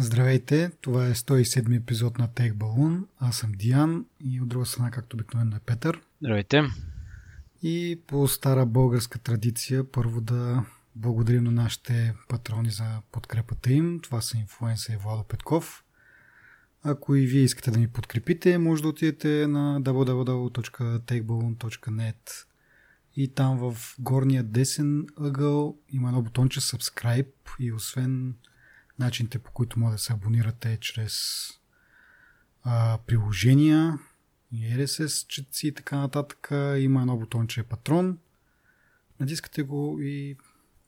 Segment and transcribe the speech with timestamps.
[0.00, 3.06] Здравейте, това е 107 епизод на Тех Балун.
[3.18, 6.00] Аз съм Диан и от друга страна, както обикновено е Петър.
[6.20, 6.62] Здравейте.
[7.62, 10.64] И по стара българска традиция, първо да
[10.96, 14.00] благодарим на нашите патрони за подкрепата им.
[14.02, 15.84] Това са инфлуенса и Владо Петков.
[16.82, 22.44] Ако и вие искате да ми подкрепите, може да отидете на www.techballoon.net
[23.16, 27.28] и там в горния десен ъгъл има едно бутонче Subscribe
[27.60, 28.34] и освен
[28.98, 31.46] начините по които може да се абонирате чрез
[32.62, 33.98] а, приложения
[34.54, 36.48] RSS четци и така нататък.
[36.78, 38.18] Има едно бутонче Патрон.
[39.20, 40.36] Натискате го и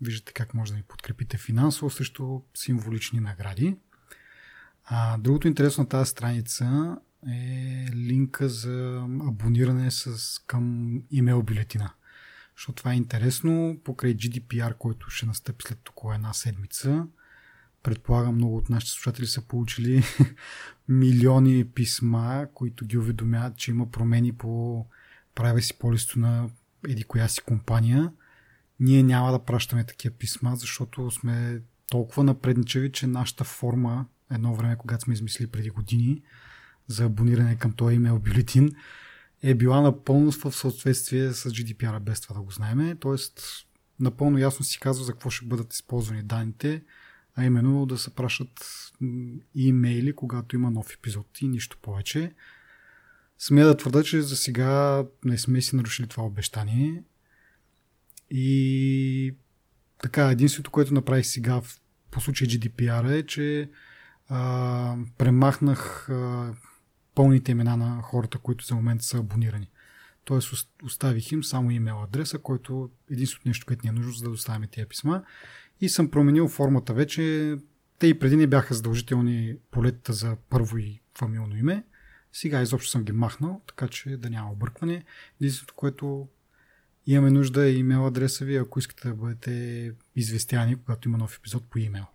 [0.01, 3.77] виждате как може да ви подкрепите финансово срещу символични награди.
[4.85, 6.97] А, другото интересно на тази страница
[7.29, 11.93] е линка за абониране с, към имейл бюлетина.
[12.57, 17.07] Защото това е интересно, покрай GDPR, който ще настъпи след около една седмица.
[17.83, 20.03] Предполагам, много от нашите слушатели са получили
[20.89, 24.87] милиони писма, които ги уведомяват, че има промени по
[25.35, 26.51] правя си полисто на
[26.89, 28.13] еди коя си компания.
[28.81, 34.77] Ние няма да пращаме такива писма, защото сме толкова напредничави, че нашата форма, едно време,
[34.77, 36.23] когато сме измислили преди години,
[36.87, 38.73] за абониране към този имейл бюлетин,
[39.43, 42.97] е била напълно в съответствие с GDPR, без това да го знаеме.
[43.01, 43.41] Тоест,
[44.01, 46.83] напълно ясно си казва за какво ще бъдат използвани данните,
[47.41, 48.91] а именно да се пращат
[49.55, 52.33] имейли, когато има нов епизод и нищо повече.
[53.39, 57.03] Смея да твърда, че за сега не сме си нарушили това обещание.
[58.31, 59.35] И
[60.03, 63.71] така, единството, което направих сега в, по случай GDPR е, че
[64.29, 66.55] а, премахнах а,
[67.15, 69.71] пълните имена на хората, които за момента са абонирани.
[70.25, 74.25] Тоест оставих им само имейл адреса, който е единственото нещо, което ни е нужно, за
[74.25, 75.23] да доставяме тези писма.
[75.81, 77.57] И съм променил формата вече.
[77.99, 81.85] Те и преди не бяха задължителни полетата за първо и фамилно име.
[82.33, 85.05] Сега изобщо съм ги махнал, така че да няма объркване.
[85.41, 86.29] Единственото, което
[87.07, 91.71] имаме нужда е имейл адреса ви, ако искате да бъдете известяни, когато има нов епизод
[91.71, 92.07] по имейл.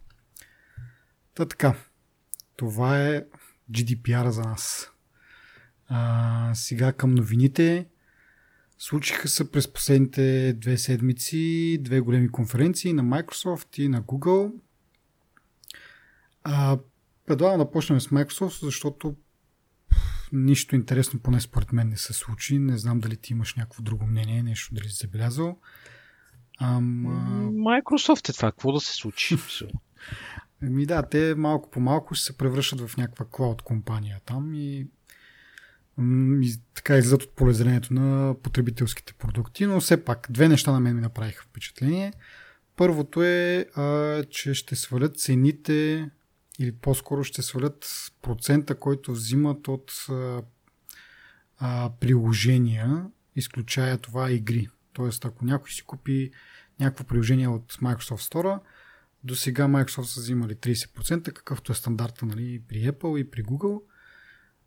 [1.35, 1.75] Та така,
[2.55, 3.25] това е
[3.71, 4.91] GDPR за нас.
[5.87, 7.87] А, сега към новините.
[8.77, 14.53] Случиха се през последните две седмици две големи конференции на Microsoft и на Google.
[16.43, 16.77] А,
[17.25, 19.15] предлагам да почнем с Microsoft, защото
[20.33, 22.59] нищо интересно, поне според мен, не се случи.
[22.59, 25.57] Не знам дали ти имаш някакво друго мнение, нещо дали си забелязал.
[26.61, 27.05] Ам,
[27.53, 29.37] Microsoft е това, какво да се случи?
[30.61, 34.87] Ми да, те малко по малко ще се превръщат в някаква клауд компания там и,
[36.41, 40.95] и така излизат от полезрението на потребителските продукти, но все пак две неща на мен
[40.95, 42.13] ми направиха впечатление.
[42.75, 46.09] Първото е, а, че ще свалят цените
[46.59, 50.41] или по-скоро ще свалят процента, който взимат от а,
[51.57, 54.69] а, приложения, изключая това игри.
[54.93, 56.31] Тоест, ако някой си купи
[56.79, 58.59] някакво приложение от Microsoft Store,
[59.23, 63.81] до сега Microsoft са взимали 30%, какъвто е стандарта нали, при Apple и при Google.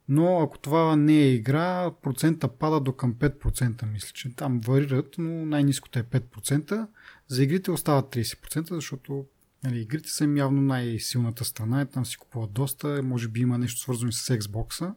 [0.08, 5.14] Но ако това не е игра, процента пада до към 5%, мисля, че там варират,
[5.18, 6.86] но най-низкото е 5%.
[7.28, 9.26] За игрите остават 30%, защото
[9.64, 13.02] нали, игрите са им явно най-силната страна там си купуват доста.
[13.02, 14.94] Може би има нещо свързано с Xbox.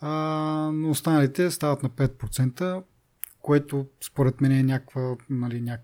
[0.00, 0.10] А,
[0.74, 2.82] но останалите стават на 5%,
[3.42, 5.80] което според мен е някаква, нали, няк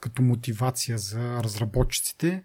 [0.00, 2.42] като мотивация за разработчиците.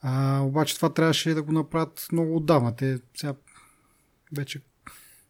[0.00, 2.76] А, обаче това трябваше да го направят много отдавна.
[2.76, 3.34] Те сега
[4.36, 4.62] вече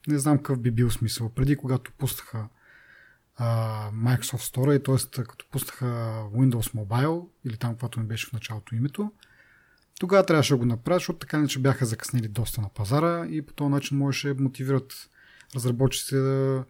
[0.09, 1.29] не знам какъв би бил смисъл.
[1.29, 2.49] Преди, когато пуснаха
[3.37, 5.25] а, Microsoft Store, т.е.
[5.25, 5.85] като пуснаха
[6.35, 9.13] Windows Mobile, или там, каквото ми беше в началото името,
[10.01, 13.43] тогава трябваше да го направят, защото така не че бяха закъснели доста на пазара и
[13.43, 15.11] по този начин можеше да мотивират
[15.55, 16.65] разработчиците да,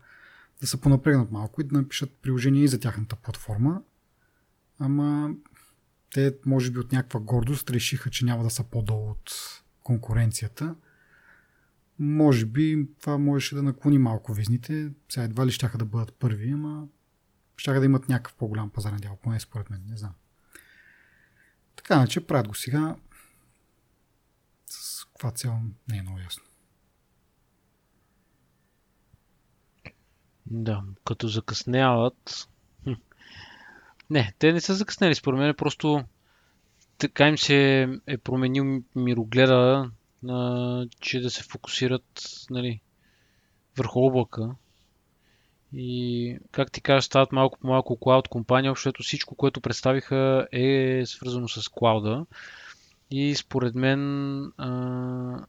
[0.61, 3.83] да се понапрегнат малко и да напишат приложение и за тяхната платформа.
[4.79, 5.31] Ама
[6.12, 9.33] те, може би от някаква гордост, решиха, че няма да са по-долу от
[9.82, 10.75] конкуренцията.
[11.99, 14.93] Може би това можеше да наклони малко визните.
[15.08, 16.87] Сега едва ли щяха да бъдат първи, ама
[17.56, 20.14] щяха да имат някакъв по-голям пазарен дял, поне според мен, не знам.
[21.76, 22.97] Така, значи правят го сега.
[24.67, 26.44] С каква цел не е много ясно.
[30.47, 32.49] Да, като закъсняват,
[34.11, 35.14] не, те не са закъснели.
[35.14, 36.05] Според мен просто
[36.99, 39.91] така им се е променил мирогледа,
[40.23, 42.81] на, че да се фокусират нали,
[43.76, 44.55] върху облака.
[45.73, 51.03] И как ти кажа, стават малко по малко клауд компания, защото всичко, което представиха е
[51.06, 52.26] свързано с клауда.
[53.11, 55.47] И според мен а,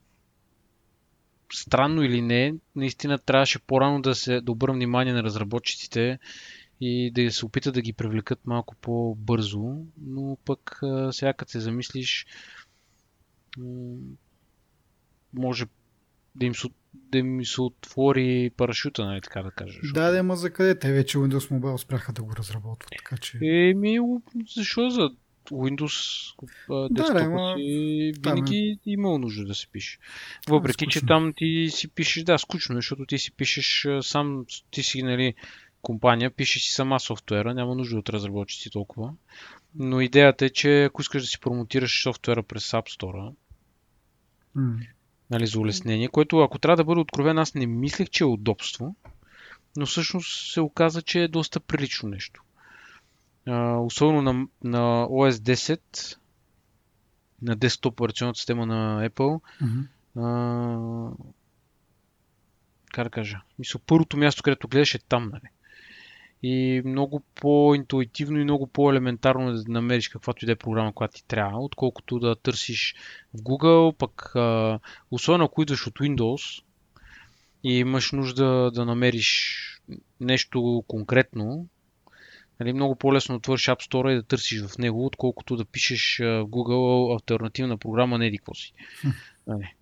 [1.54, 6.20] странно или не, наистина трябваше по-рано да се да внимание на разработчиците
[6.82, 10.80] и да се опитат да ги привлекат малко по-бързо, но пък
[11.12, 12.26] сега като се замислиш,
[15.34, 15.66] може
[16.36, 16.54] да им,
[16.94, 19.92] да им се отвори парашута, нали така да кажеш.
[19.94, 20.80] Да, да, ма за къде?
[20.80, 23.38] Те вече Windows Mobile спряха да го разработват, така че...
[23.42, 23.98] Еми,
[24.56, 25.10] защо за
[25.52, 26.34] Windows
[26.92, 27.56] десктопа да, ма...
[27.58, 29.98] си винаги да, имал нужда да се пише.
[30.48, 35.04] Въпреки, че там ти си пишеш, да, скучно, защото ти си пишеш сам, ти си,
[35.04, 35.34] нали,
[35.88, 39.14] компания, пишеш си сама софтуера, няма нужда от разработчици толкова.
[39.76, 43.34] Но идеята е, че ако искаш да си промотираш софтуера през App Store,
[44.58, 44.88] mm.
[45.30, 48.96] нали, за улеснение, което ако трябва да бъде откровен, аз не мислех, че е удобство,
[49.78, 52.44] но всъщност се оказа, че е доста прилично нещо
[53.80, 56.18] особено на, на OS 10,
[57.42, 59.88] на десктоп операционната система на Apple, mm-hmm.
[60.16, 61.12] а,
[62.94, 65.50] как да кажа, мисля, първото място, където гледаш е там, нали?
[66.44, 71.28] И много по-интуитивно и много по-елементарно да намериш каквато и да е програма, която ти
[71.28, 72.96] трябва, отколкото да търсиш
[73.34, 74.80] в Google, пък а,
[75.12, 76.64] особено ако идваш от Windows
[77.64, 79.64] и имаш нужда да намериш
[80.20, 81.68] нещо конкретно,
[82.60, 86.46] нали, много по-лесно отвориш App Store и да търсиш в него, отколкото да пишеш в
[86.46, 88.74] Google альтернативна програма, не еди си.
[89.48, 89.74] Нали.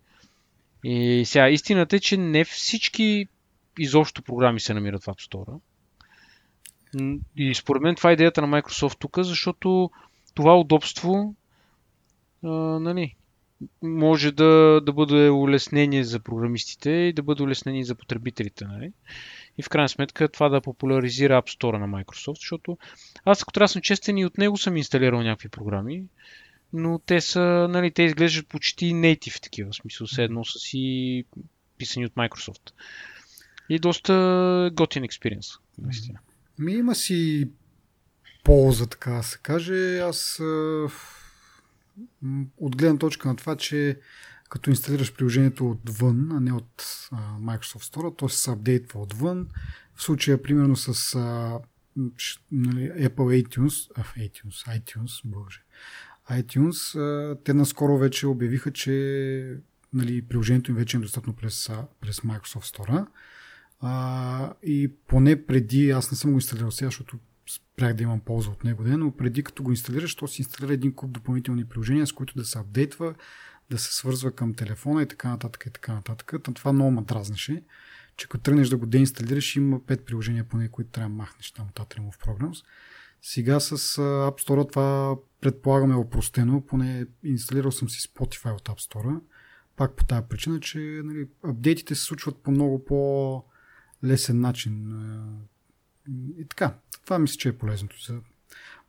[0.84, 3.28] И сега, истината е, че не всички
[3.80, 5.60] изобщо програми се намират в App Store.
[7.38, 9.90] И според мен това е идеята на Microsoft тук, защото
[10.34, 11.36] това удобство
[12.44, 12.48] а,
[12.80, 13.16] нали,
[13.82, 18.66] може да, да бъде улеснение за програмистите и да бъде улеснение за потребителите.
[18.66, 18.92] Нали?
[19.58, 22.78] и в крайна сметка това да популяризира App Store на Microsoft, защото
[23.26, 26.04] аз ако трябва да съм честен и от него съм инсталирал някакви програми,
[26.74, 31.24] но те са, нали, те изглеждат почти native такива, в смисъл все едно са си
[31.78, 32.72] писани от Microsoft.
[33.70, 36.20] И доста готин експириенс, наистина.
[36.60, 37.50] Ми има си
[38.44, 40.00] полза, така да се каже.
[40.00, 40.40] Аз
[42.58, 44.00] от гледна точка на това, че
[44.50, 46.82] като инсталираш приложението отвън, а не от
[47.42, 49.48] Microsoft Store, то се апдейтва отвън.
[49.96, 51.16] В случая, примерно с
[52.52, 55.62] нали, Apple iTunes, iTunes, iTunes, боже,
[56.32, 56.98] iTunes,
[57.44, 59.58] те наскоро вече обявиха, че
[59.94, 61.70] нали, приложението им вече е достъпно през,
[62.02, 63.06] през Microsoft Store.
[63.88, 67.18] А, и поне преди, аз не съм го инсталирал сега, защото
[67.50, 70.94] спрях да имам полза от него но преди като го инсталираш, то си инсталира един
[70.94, 73.16] куп допълнителни приложения, с които да се апдейтва,
[73.70, 76.34] да се свързва към телефона и така нататък и така нататък.
[76.44, 77.64] Та това много ме дразнеше,
[78.18, 81.68] че като тръгнеш да го деинсталираш, има пет приложения поне, които трябва да махнеш там
[81.70, 82.66] от Atrium в Programs.
[83.22, 88.92] Сега с App Store това предполагаме е опростено, поне инсталирал съм си Spotify от App
[88.92, 89.20] Store,
[89.76, 92.86] пак по тази причина, че нали, апдейтите се случват по много
[94.06, 94.94] по-лесен начин.
[96.38, 96.74] И така,
[97.04, 98.20] това мисля, че е полезното за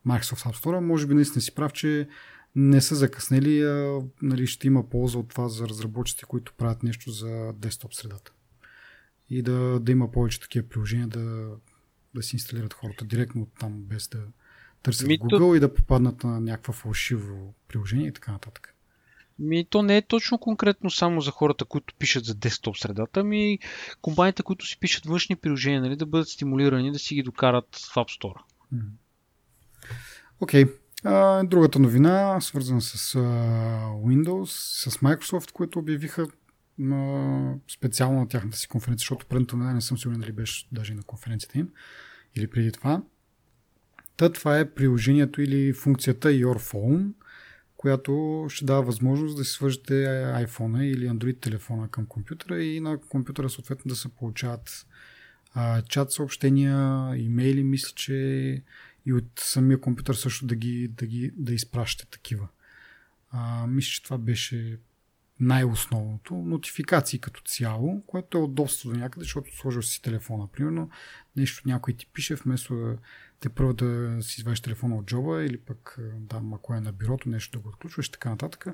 [0.07, 0.79] Microsoft App Store.
[0.79, 2.07] Може би наистина си прав, че
[2.55, 7.11] не са закъснели, а нали, ще има полза от това за разработчиците, които правят нещо
[7.11, 8.31] за десктоп средата.
[9.29, 11.49] И да, да има повече такива приложения, да,
[12.15, 14.19] да си инсталират хората директно от там, без да
[14.83, 15.55] търсят Ми, Google то...
[15.55, 18.73] и да попаднат на някаква фалшиво приложение и така нататък.
[19.39, 23.59] Ми, то не е точно конкретно само за хората, които пишат за десктоп средата, ми
[24.01, 27.95] компаниите, които си пишат външни приложения, нали, да бъдат стимулирани да си ги докарат в
[27.95, 28.41] App Store.
[30.39, 30.65] Окей.
[30.65, 30.77] Okay.
[31.43, 33.19] Другата новина, свързана с а,
[34.05, 34.45] Windows,
[34.89, 36.27] с Microsoft, които обявиха
[36.91, 40.93] а, специално на тяхната си конференция, защото предната новина не съм сигурен дали беше даже
[40.93, 41.69] на конференцията им
[42.35, 43.01] или преди това.
[44.17, 47.11] Та това е приложението или функцията Your Phone,
[47.77, 49.93] която ще дава възможност да си свържете
[50.45, 54.87] iPhone или Android телефона към компютъра и на компютъра съответно да се получават
[55.53, 58.13] а, чат съобщения, имейли, мисля, че
[59.05, 62.47] и от самия компютър също да ги, да ги да изпращате такива.
[63.31, 64.79] А, мисля, че това беше
[65.39, 66.35] най-основното.
[66.35, 70.89] Нотификации като цяло, което е удобство до някъде, защото сложил си телефона, примерно,
[71.35, 72.97] нещо някой ти пише, вместо да
[73.39, 77.29] те първо да си извадиш телефона от джоба или пък да, ако е на бюрото,
[77.29, 78.65] нещо да го отключваш и така нататък.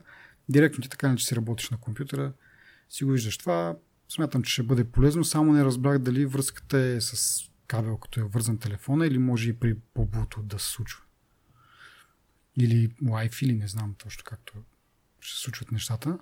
[0.50, 2.34] Директно ти така, че си работиш на компютъра,
[2.90, 3.78] си го виждаш това.
[4.10, 8.24] Смятам, че ще бъде полезно, само не разбрах дали връзката е с кабел, като е
[8.24, 11.04] вързан телефона или може и при по да се случва.
[12.58, 14.54] Или Wi-Fi, или не знам точно както
[15.20, 16.20] ще се случват нещата.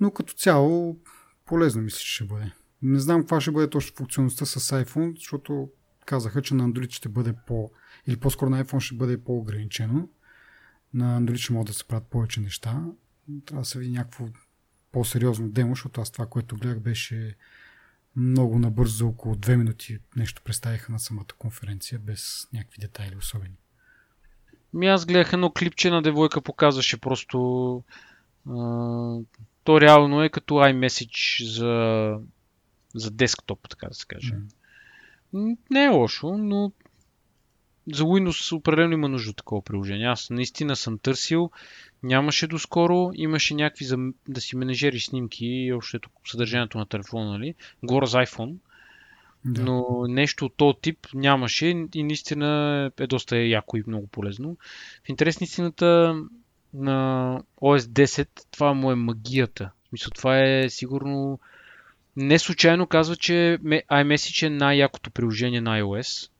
[0.00, 0.98] Но като цяло
[1.44, 2.52] полезно мисля, че ще бъде.
[2.82, 5.70] Не знам каква ще бъде точно функционалността с iPhone, защото
[6.06, 7.70] казаха, че на Android ще бъде по...
[8.06, 10.08] или по-скоро на iPhone ще бъде по-ограничено.
[10.94, 12.84] на Android ще могат да се правят повече неща.
[13.46, 14.28] Трябва да се види някакво
[14.92, 17.34] по-сериозно демо, защото аз това, което гледах, беше
[18.16, 23.54] много набързо, за около две минути нещо представиха на самата конференция, без някакви детайли особени.
[24.72, 27.82] Ми аз гледах едно клипче на девойка, показваше просто...
[28.50, 28.54] А,
[29.64, 32.18] то реално е като iMessage за,
[32.94, 34.32] за десктоп, така да се каже.
[34.34, 34.54] Mm.
[35.70, 36.72] Не е лошо, но
[37.92, 40.06] за Windows определено има нужда от такова приложение.
[40.06, 41.50] Аз наистина съм търсил,
[42.02, 43.96] нямаше доскоро, имаше някакви за
[44.28, 47.54] да си менежери снимки и общо съдържанието на телефона, нали?
[47.82, 48.54] Горе с iPhone.
[49.44, 49.62] Да.
[49.62, 54.56] Но нещо от този тип нямаше и наистина е доста яко и много полезно.
[55.04, 56.16] В интерес на истината
[56.74, 59.70] на OS 10 това му е магията.
[59.84, 61.38] В смисъл, това е сигурно
[62.16, 63.58] не случайно казва, че
[63.92, 66.30] iMessage е най-якото приложение на iOS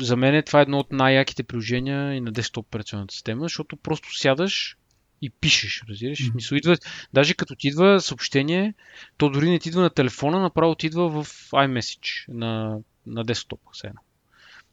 [0.00, 3.76] за мен е това е едно от най-яките приложения и на десктоп операционната система, защото
[3.76, 4.76] просто сядаш
[5.22, 6.18] и пишеш, разбираш?
[6.18, 6.34] Mm-hmm.
[6.34, 6.76] Мисъл, идва,
[7.12, 8.74] даже като ти идва съобщение,
[9.16, 13.60] то дори не ти идва на телефона, направо ти идва в iMessage на, на десктоп.
[13.72, 13.92] Сега.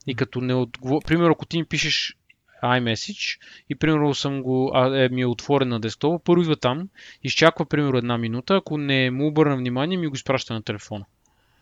[0.08, 1.02] И като не отговор...
[1.06, 2.18] Примерно, ако ти ми пишеш
[2.64, 3.40] iMessage
[3.70, 6.90] и примерно съм го, а, е, ми е отворен на десктопа, първо идва там,
[7.24, 11.06] изчаква примерно една минута, ако не му обърна внимание, ми го изпраща на телефона.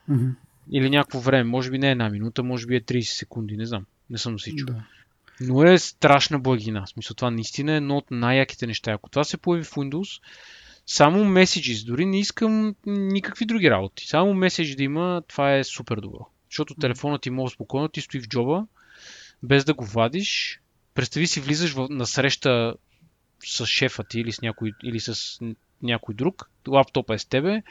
[0.10, 0.32] Mm-hmm.
[0.72, 1.44] Или някакво време.
[1.44, 3.86] Може би не една минута, може би е 30 секунди, не знам.
[4.10, 4.84] Не съм си Да.
[5.42, 6.86] Но е страшна благина.
[6.86, 8.92] В смисъл, това наистина е едно от най-яките неща.
[8.92, 10.22] Ако това се появи в Windows,
[10.86, 14.08] само Messages, дори не искам никакви други работи.
[14.08, 16.28] Само Message да има, това е супер добро.
[16.50, 18.68] Защото телефонът ти може спокойно, ти стои в джоба,
[19.44, 20.62] без да го вадиш.
[20.98, 22.74] Представи си, влизаш в, на среща
[23.46, 25.40] с шефа ти или с някой, или с
[25.84, 27.64] някой друг, лаптопа е с тебе,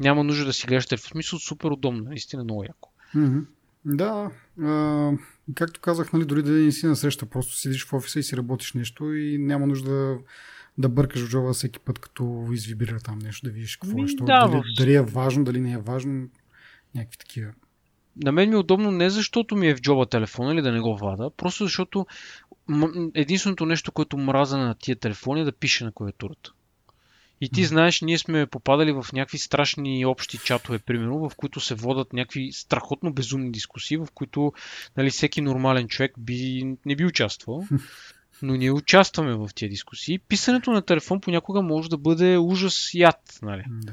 [0.00, 1.08] няма нужда да си гледаш телефон.
[1.08, 2.90] В смисъл супер удобно, наистина много яко.
[3.14, 3.44] Mm-hmm.
[3.84, 4.30] Да,
[4.62, 5.12] а,
[5.54, 8.36] както казах, нали, дори да не си на среща, просто седиш в офиса и си
[8.36, 10.18] работиш нещо и няма нужда да,
[10.78, 14.48] да бъркаш в джоба всеки път, като извибира там нещо, да видиш какво е, да,
[14.48, 16.28] дали, дали е важно, дали не е важно,
[16.94, 17.52] някакви такива.
[18.24, 20.80] На мен ми е удобно не защото ми е в джоба телефона или да не
[20.80, 22.06] го вада, просто защото
[23.14, 26.52] единственото нещо, което мраза на тия телефони е да пише на клавиатурата.
[27.40, 31.74] И ти знаеш, ние сме попадали в някакви страшни общи чатове, примерно, в които се
[31.74, 34.52] водат някакви страхотно безумни дискусии, в които
[34.96, 37.66] нали, всеки нормален човек би, не би участвал.
[38.42, 40.18] Но ние участваме в тези дискусии.
[40.18, 43.38] Писането на телефон понякога може да бъде ужас и яд.
[43.42, 43.64] Нали?
[43.68, 43.92] Да.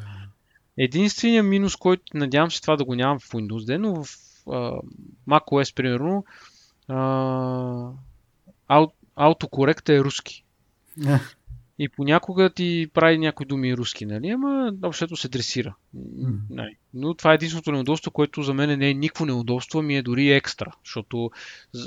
[0.77, 4.07] Единственият минус, който надявам се това да го нямам в Windows, но в
[4.45, 4.81] uh,
[5.27, 6.25] macOS, примерно,
[6.89, 7.91] uh,
[9.15, 10.43] autocorrect е руски.
[11.79, 14.29] И понякога ти прави някои думи руски, нали?
[14.29, 15.75] Ама общото се дресира.
[15.97, 16.75] Mm.
[16.93, 20.31] Но това е единственото неудобство, което за мен не е никакво неудобство, ми е дори
[20.31, 20.71] екстра.
[20.85, 21.31] Защото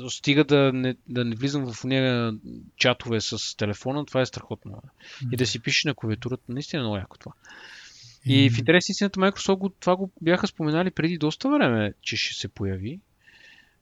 [0.09, 2.33] стига да не, да не влизам в нея
[2.77, 4.73] чатове с телефона, това е страхотно.
[4.73, 5.33] Mm.
[5.33, 7.33] И да си пишеш на клавиатурата, наистина е много яко това.
[8.27, 12.49] И в интерес истината Microsoft това го бяха споменали преди доста време, че ще се
[12.49, 13.01] появи.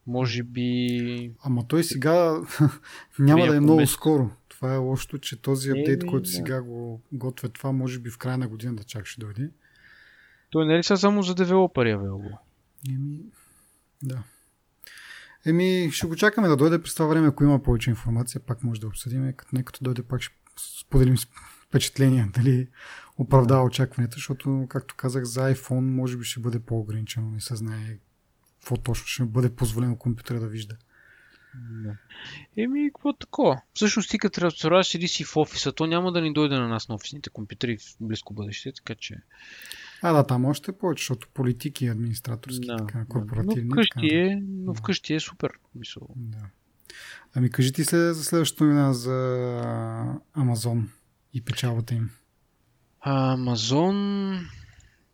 [0.07, 1.33] Може би...
[1.43, 2.41] Ама той сега
[3.19, 4.31] няма да е много скоро.
[4.49, 6.29] Това е лошото, че този апдейт, е, който да.
[6.31, 9.51] сега го готвя това, може би в края на година да чак ще дойде.
[10.51, 12.39] Той не е ли са само за девелопери авелго?
[12.89, 13.21] Еми,
[14.03, 14.23] да.
[15.47, 18.81] Еми, ще го чакаме да дойде през това време, ако има повече информация, пак може
[18.81, 19.33] да обсъдим.
[19.37, 20.35] Като не като дойде, пак ще
[20.81, 21.17] споделим
[21.69, 22.69] впечатления, дали
[23.19, 27.99] оправдава очакванията, защото, както казах, за iPhone може би ще бъде по-ограничено, не се знае
[28.67, 30.77] какво точно ще бъде позволено компютъра да вижда.
[31.55, 31.97] Да.
[32.57, 33.63] Еми, какво такова?
[33.75, 36.89] Всъщност ти като разстораваш седи си в офиса, то няма да ни дойде на нас
[36.89, 39.17] на офисните компютри в близко бъдеще, така че...
[40.03, 43.65] А, да, там още повече, защото политики, администраторски, да, така, корпоративни.
[43.65, 45.51] Но вкъщи, е, но вкъщи е супер.
[45.75, 46.09] Мисъл.
[46.17, 46.47] Да.
[47.35, 50.91] Ами кажи ти след, за следващото новина за Амазон
[51.35, 52.11] и печалбата им.
[53.01, 54.41] Амазон...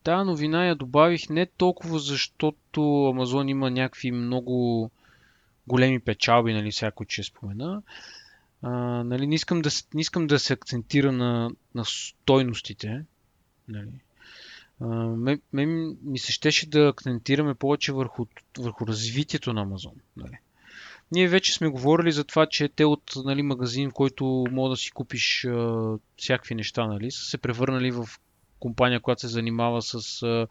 [0.05, 4.91] Да, новина я добавих не толкова защото Амазон има някакви много
[5.67, 7.83] големи печалби, нали, всяко че спомена.
[8.63, 8.71] А,
[9.05, 13.05] нали, не, искам да, не искам да се акцентира на, на стойностите.
[13.69, 13.91] Нали.
[14.81, 15.67] А, ме, ме,
[16.03, 18.27] ми се щеше да акцентираме повече върху,
[18.59, 19.95] върху развитието на Амазон.
[20.17, 20.39] Нали.
[21.13, 24.77] Ние вече сме говорили за това, че те от нали, магазин, в който мога да
[24.77, 28.09] си купиш а, всякакви неща, нали, са се превърнали в
[28.63, 30.47] компания, която се занимава с а,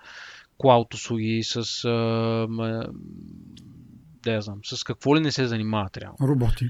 [0.58, 2.48] клауд услуги, с а,
[4.24, 6.18] да я знам, с какво ли не се занимават реално.
[6.22, 6.66] Роботи.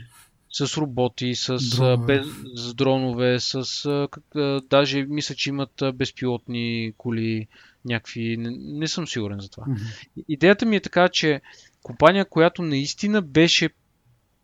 [0.52, 4.08] С роботи, с дронове, без, с дронове с
[4.70, 7.48] даже мисля, че имат безпилотни коли,
[7.86, 9.66] някакви, не, не съм сигурен за това.
[9.66, 10.24] Mm-hmm.
[10.28, 11.42] Идеята ми е така, че
[11.84, 13.70] компания, която наистина беше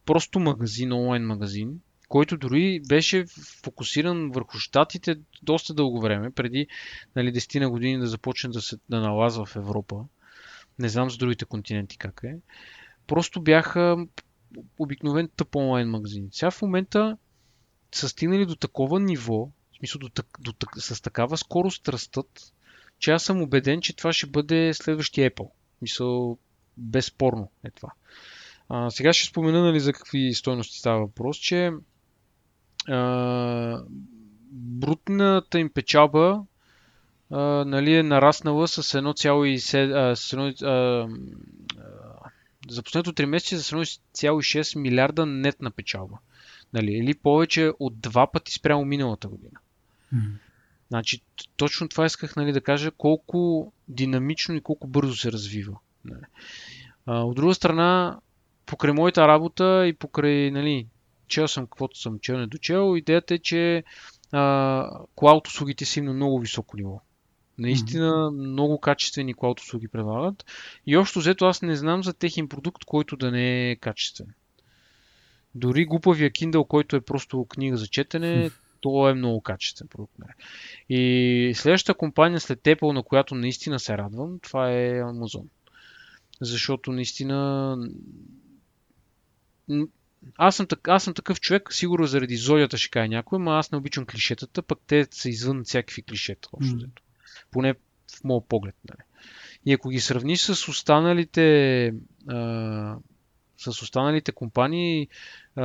[0.06, 3.26] просто магазин, онлайн магазин, който дори беше
[3.64, 6.68] фокусиран върху щатите доста дълго време, преди
[7.16, 10.06] нали, 10 на години да започне да се да налазва в Европа.
[10.80, 12.38] Не знам с другите континенти как е.
[13.08, 14.08] Просто бяха
[14.80, 16.30] обикновен тъп онлайн магазин.
[16.32, 17.18] Сега в момента
[17.96, 20.10] са стигнали до такова ниво, в смисъл до,
[20.40, 22.54] до, до, с такава скорост растат,
[23.00, 25.50] че аз съм убеден, че това ще бъде следващия Apple.
[25.82, 26.38] Мисъл,
[26.78, 27.90] безспорно е това.
[28.70, 31.72] А, сега ще спомена нали, за какви стойности става въпрос, че
[32.88, 33.84] а,
[34.52, 36.44] брутната им печалба
[37.32, 41.08] а, нали, е нараснала с 1,7
[42.70, 46.18] за последното 3 месеца за 1,6 милиарда нетна печалба.
[46.74, 49.60] Нали, или повече от два пъти спрямо миналата година.
[50.16, 50.32] Mm.
[50.88, 51.22] Значи,
[51.58, 55.78] точно това исках нали, да кажа колко динамично и колко бързо се развива.
[56.06, 56.22] Нали.
[57.06, 58.20] А, от друга страна,
[58.66, 60.88] покрай моята работа и покрай, нали,
[61.28, 63.84] чел съм каквото съм чел, не дочел, идеята е, че
[65.16, 67.02] клауд услугите са на много високо ниво.
[67.58, 68.50] Наистина mm-hmm.
[68.50, 70.46] много качествени клауд услуги предлагат.
[70.86, 74.28] И общо взето аз не знам за техен продукт, който да не е качествен.
[75.56, 80.14] Дори глупавия Kindle, който е просто книга за четене, то е много качествен продукт.
[80.90, 85.46] И следващата компания след Apple, на която наистина се радвам, това е Amazon.
[86.42, 87.78] Защото наистина
[90.38, 93.78] аз съм, аз съм такъв човек, сигурно заради зодията ще каже някой, но аз не
[93.78, 96.50] обичам клишетата, пък те са извън всякакви клишета.
[96.54, 96.90] Общо mm.
[97.52, 97.74] Поне
[98.18, 98.76] в моят поглед.
[98.90, 99.06] Нали.
[99.66, 101.94] И ако ги сравниш с останалите
[102.28, 102.96] а,
[103.58, 105.08] с останалите компании
[105.56, 105.64] а,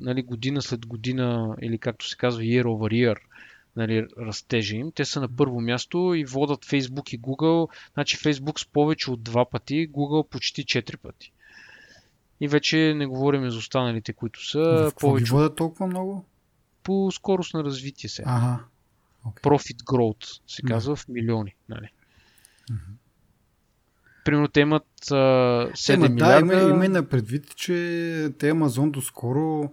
[0.00, 3.16] нали, година след година или както се казва year over year
[3.76, 4.92] нали, растежа им.
[4.92, 7.68] Те са на първо място и водат Facebook и Google.
[7.94, 11.32] Значи Facebook с повече от два пъти, Google почти 4 пъти.
[12.40, 15.34] И вече не говорим за останалите, които са в повече.
[15.34, 16.24] Ги толкова много?
[16.82, 18.22] По скорост на развитие се.
[18.26, 18.64] Ага.
[19.26, 19.40] Okay.
[19.40, 21.54] Profit growth се казва в милиони.
[21.68, 21.92] Нали?
[22.70, 22.96] Mm-hmm.
[24.24, 26.46] Примерно те имат а, 7 Ема, милиарда.
[26.46, 29.72] Да, има, има и на предвид, че те Амазон доскоро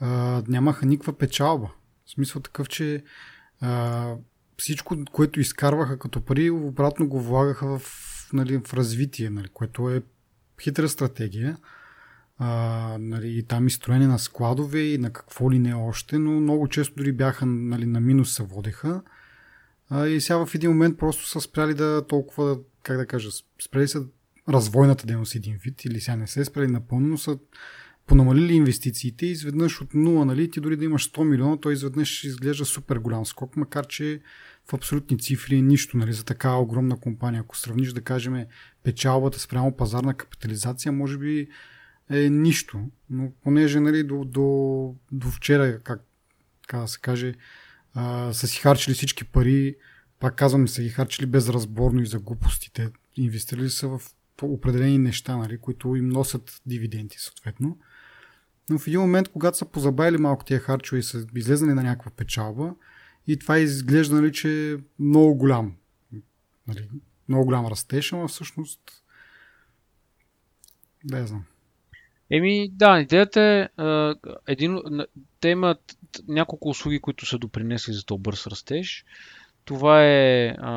[0.00, 1.70] а, нямаха никаква печалба.
[2.06, 3.04] В смисъл такъв, че
[3.60, 4.14] а,
[4.58, 7.82] всичко, което изкарваха като пари, обратно го влагаха в,
[8.32, 10.02] нали, в развитие, нали, което е
[10.60, 11.56] хитра стратегия.
[12.38, 16.68] А, нали, и там изстроени на складове и на какво ли не още, но много
[16.68, 19.02] често дори бяха нали, на минус се водеха.
[19.90, 23.28] А, и сега в един момент просто са спряли да толкова, как да кажа,
[23.64, 24.04] спряли са
[24.48, 27.38] развойната дейност един вид, или сега не се спряли напълно, но са
[28.06, 32.24] понамалили инвестициите и изведнъж от 0, нали, ти дори да имаш 100 милиона, той изведнъж
[32.24, 34.20] изглежда супер голям скок, макар че
[34.70, 37.40] в абсолютни цифри е нищо нали, за такава огромна компания.
[37.40, 38.44] Ако сравниш, да кажем,
[38.82, 41.48] печалбата спрямо пазарна капитализация, може би
[42.10, 42.90] е нищо.
[43.10, 46.04] Но понеже нали, до, до, до вчера, как,
[46.66, 47.34] как да се каже,
[47.94, 49.76] а, са си харчили всички пари,
[50.20, 52.90] пак казвам, са ги харчили безразборно и за глупостите.
[53.16, 54.00] Инвестирали са в
[54.42, 57.78] определени неща, нали, които им носят дивиденти съответно.
[58.70, 62.10] Но в един момент, когато са позабавили малко тия харчове и са излезнали на някаква
[62.10, 62.74] печалба,
[63.26, 65.76] и това изглежда, нали, че е много голям.
[66.66, 66.88] Нали,
[67.28, 68.80] много голям растеж, но всъщност
[71.04, 71.44] да знам.
[72.34, 73.68] Еми, да, идеята е,
[74.52, 74.78] един,
[75.40, 75.96] те имат
[76.28, 79.04] няколко услуги, които са допринесли за този бърз растеж.
[79.64, 80.72] Това е а,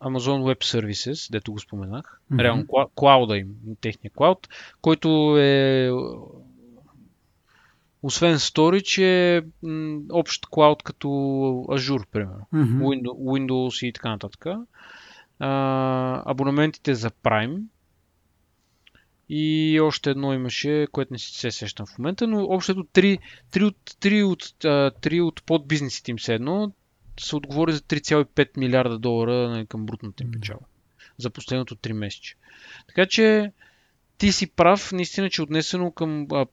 [0.00, 2.20] Amazon Web Services, дето го споменах.
[2.32, 2.42] Mm-hmm.
[2.42, 4.48] Реално клауда им, техния клауд,
[4.80, 5.90] който е
[8.02, 11.06] освен Storage е м, общ клауд като
[11.68, 12.46] Azure, примерно.
[12.54, 12.78] Mm-hmm.
[12.78, 14.46] Windows, Windows и така нататък.
[15.38, 17.62] А, абонаментите за Prime,
[19.34, 23.18] и още едно имаше, което не се сещам в момента, но общото три,
[23.50, 24.54] три, от, три, от,
[25.00, 26.72] три от подбизнесите им се едно
[27.20, 30.60] се отговори за 3,5 милиарда долара нали, към брутната им печала
[31.18, 32.34] за последното 3 месече.
[32.86, 33.52] Така че
[34.18, 36.46] ти си прав, наистина, че отнесено към а,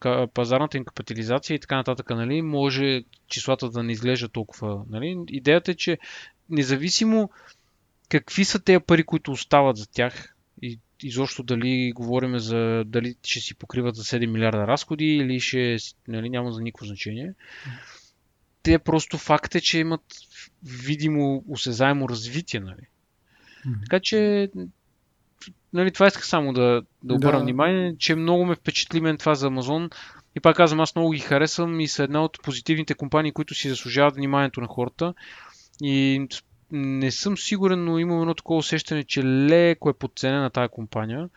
[0.00, 4.84] а, пазарната им капитализация и така нататък, нали, може числата да не изглеждат толкова.
[4.90, 5.24] Нали.
[5.28, 5.98] Идеята е, че
[6.50, 7.30] независимо
[8.08, 13.40] какви са тези пари, които остават за тях и изобщо дали говорим за дали ще
[13.40, 15.76] си покриват за 7 милиарда разходи или ще
[16.08, 17.34] нали, няма за никакво значение.
[18.62, 20.02] Те просто факт е, че имат
[20.62, 22.60] видимо, осезаемо развитие.
[22.60, 22.86] Нали.
[23.66, 23.80] Mm-hmm.
[23.82, 24.48] Така че
[25.72, 27.44] нали, това исках само да, да обърна да.
[27.44, 29.90] внимание, че много ме впечатли мен това за Амазон.
[30.36, 33.68] И пак казвам, аз много ги харесвам и са една от позитивните компании, които си
[33.68, 35.14] заслужават вниманието на хората.
[35.82, 36.26] И
[36.74, 41.28] не съм сигурен, но имам едно такова усещане, че леко е подценена тази компания,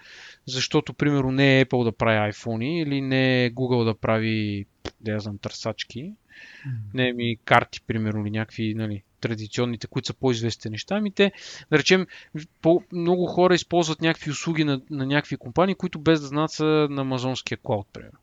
[0.45, 4.65] защото, примерно, не е Apple да прави iPhone или не е Google да прави,
[5.01, 6.93] да я знам, търсачки, mm-hmm.
[6.93, 11.31] не е ми карти, примерно, или някакви, нали, традиционните, които са по-известни неща, ами те,
[11.71, 12.07] да речем,
[12.61, 16.87] по- много хора използват някакви услуги на, на някакви компании, които без да знаят са
[16.89, 18.19] на амазонския клауд, примерно.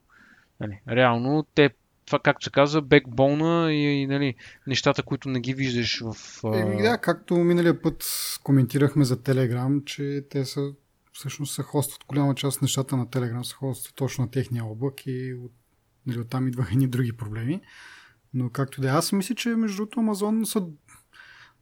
[0.61, 1.71] Нали, реално, те
[2.07, 4.35] това, както се казва, бекбона и, и нали,
[4.67, 6.41] нещата, които не ги виждаш в...
[6.55, 8.05] Еми, да, както миналия път
[8.43, 10.73] коментирахме за Telegram, че те са
[11.13, 15.07] всъщност се хостват голяма част от нещата на Telegram се хостват точно на техния облак
[15.07, 15.53] и от,
[16.07, 17.61] нали, оттам идваха едни други проблеми.
[18.35, 20.67] Но както да е, аз мисля, че между другото Амазон са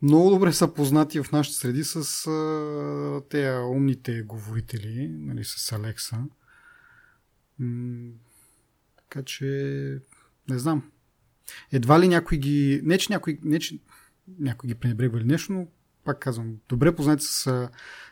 [0.02, 6.18] много добре са познати в нашите среди с а, тези умните говорители, нали, с Alexa.
[7.58, 8.12] М-
[8.96, 9.98] така че
[10.50, 10.82] не знам.
[11.72, 12.80] Едва ли някой ги...
[12.84, 13.78] Не, че някой, не, че
[14.38, 15.66] някой ги пренебрегва или нещо, но
[16.04, 17.68] пак казвам, добре познати с,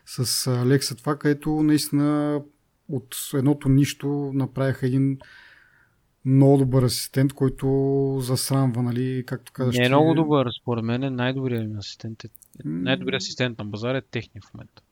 [0.07, 2.40] с Алекса това, където наистина
[2.88, 5.19] от едното нищо направиха един
[6.25, 7.66] много добър асистент, който
[8.21, 9.77] засрамва, нали, както казваш.
[9.79, 12.25] Не е много добър, според мен е най-добрият асистент.
[12.25, 12.29] Е,
[12.64, 14.83] най-добрият асистент на базара е техния в момента.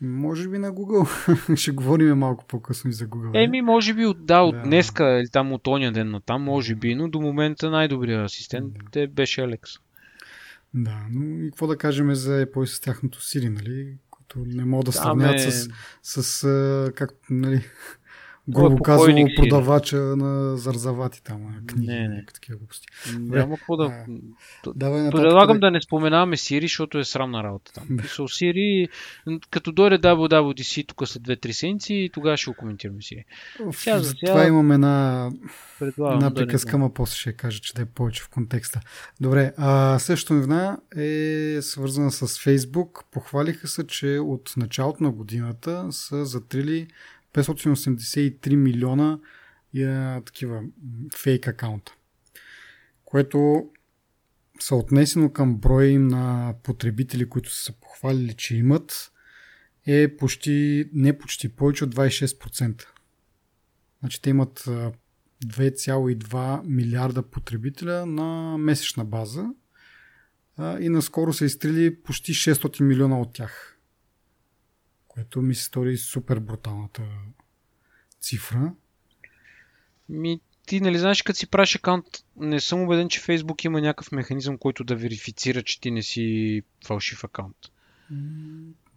[0.00, 1.54] Може би на Google.
[1.56, 3.44] Ще говорим малко по-късно и за Google.
[3.44, 4.62] Еми, може би от, да, от да.
[4.62, 8.72] днеска или там от оня ден на там, може би, но до момента най-добрият асистент
[8.92, 9.06] да.
[9.08, 9.70] беше Алекс.
[10.74, 13.96] Да, но и какво да кажем за Apple с тяхното Siri, нали?
[14.10, 15.68] Които не могат да сравняват да, с,
[16.02, 17.64] с, с как, нали,
[18.48, 21.86] грубо казано, продавача на зарзавати там книги.
[21.86, 22.24] Не, не.
[22.34, 22.86] Такива глупости.
[23.18, 24.04] Няма какво да...
[24.74, 27.96] Давай Предлагам да не споменаваме Сири, защото е срамна работа там.
[28.02, 28.88] Писал Сири,
[29.50, 32.98] като дойде WWDC тук след 2-3 седмици, тогава ще го коментираме.
[33.72, 35.30] Сега, за това имаме една,
[35.98, 38.80] една приказка, да ма после ще кажа, че да е повече в контекста.
[39.20, 43.04] Добре, а същото новина е свързана с Facebook.
[43.10, 46.88] Похвалиха се, че от началото на годината са затрили
[47.36, 49.18] 583 милиона
[49.74, 49.84] и,
[50.26, 50.62] такива
[51.16, 51.94] фейк акаунта.
[53.04, 53.70] Което
[54.60, 59.12] съотнесено към броя им на потребители, които са похвалили, че имат,
[59.86, 62.86] е почти, не почти, повече от 26%.
[64.00, 64.58] Значи те имат
[65.44, 69.46] 2,2 милиарда потребителя на месечна база
[70.80, 73.75] и наскоро са изтрили почти 600 милиона от тях
[75.16, 77.02] което ми се стори супер бруталната
[78.20, 78.72] цифра.
[80.08, 82.04] Ми, ти нали знаеш, като си правиш акаунт,
[82.36, 86.62] не съм убеден, че Facebook има някакъв механизъм, който да верифицира, че ти не си
[86.86, 87.56] фалшив акаунт.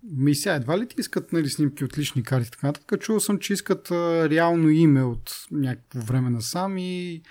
[0.04, 3.02] Ми сега, едва ли ти искат нали, снимки от лични карти, така нататък.
[3.02, 7.22] Чувал съм, че искат а, реално име от някакво време насам и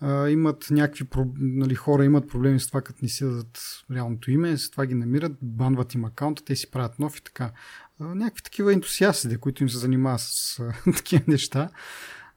[0.00, 1.04] а, имат някакви
[1.38, 3.58] нали, хора имат проблеми с това, като не си дадат
[3.90, 7.52] реалното име, с това ги намират, банват им акаунта, те си правят нов и така
[8.00, 10.62] някакви такива ентусиасти, които им се занимават с
[10.96, 11.70] такива неща.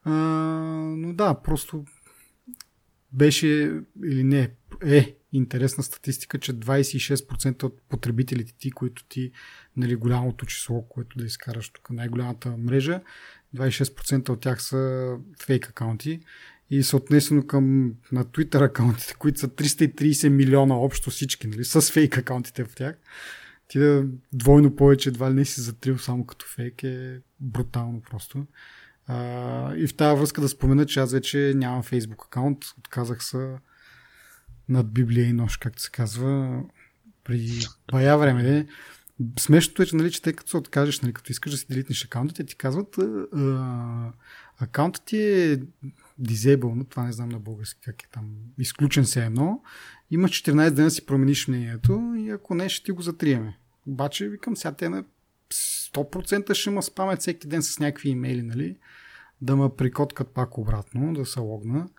[0.04, 0.12] А,
[0.98, 1.86] но да, просто
[3.14, 4.52] беше или не,
[4.86, 9.32] е интересна статистика, че 26% от потребителите ти, които ти,
[9.78, 13.02] нали, голямото число, което да изкараш тук, най-голямата мрежа,
[13.56, 15.12] 26% от тях са
[15.46, 16.20] фейк акаунти
[16.70, 22.18] и съотнесено към на Twitter акаунтите, които са 330 милиона общо всички, нали, с фейк
[22.18, 22.96] акаунтите в тях
[23.72, 28.46] ти да двойно повече едва ли не си затрил само като фейк е брутално просто.
[29.08, 33.56] А, и в тази връзка да спомена, че аз вече нямам Facebook акаунт, отказах се
[34.70, 36.62] над Библия и нощ, както се казва,
[37.24, 38.44] преди бая време.
[38.44, 38.68] Не?
[39.40, 42.06] Смешното е, че, нали, че те като се откажеш, нали, като искаш да си делитнеш
[42.06, 42.98] акаунтите, ти казват
[43.34, 44.12] а,
[44.60, 45.60] акаунтът ти е
[46.22, 48.26] disabled, това не знам на български как е там,
[48.58, 49.64] изключен се едно,
[50.12, 53.58] има 14 дена да си промениш мнението и ако не, ще ти го затриеме.
[53.88, 55.04] Обаче, викам, сега те на
[55.52, 58.78] 100% ще ме спамят всеки ден с някакви имейли, нали?
[59.42, 61.90] Да ме прикоткат пак обратно, да се логна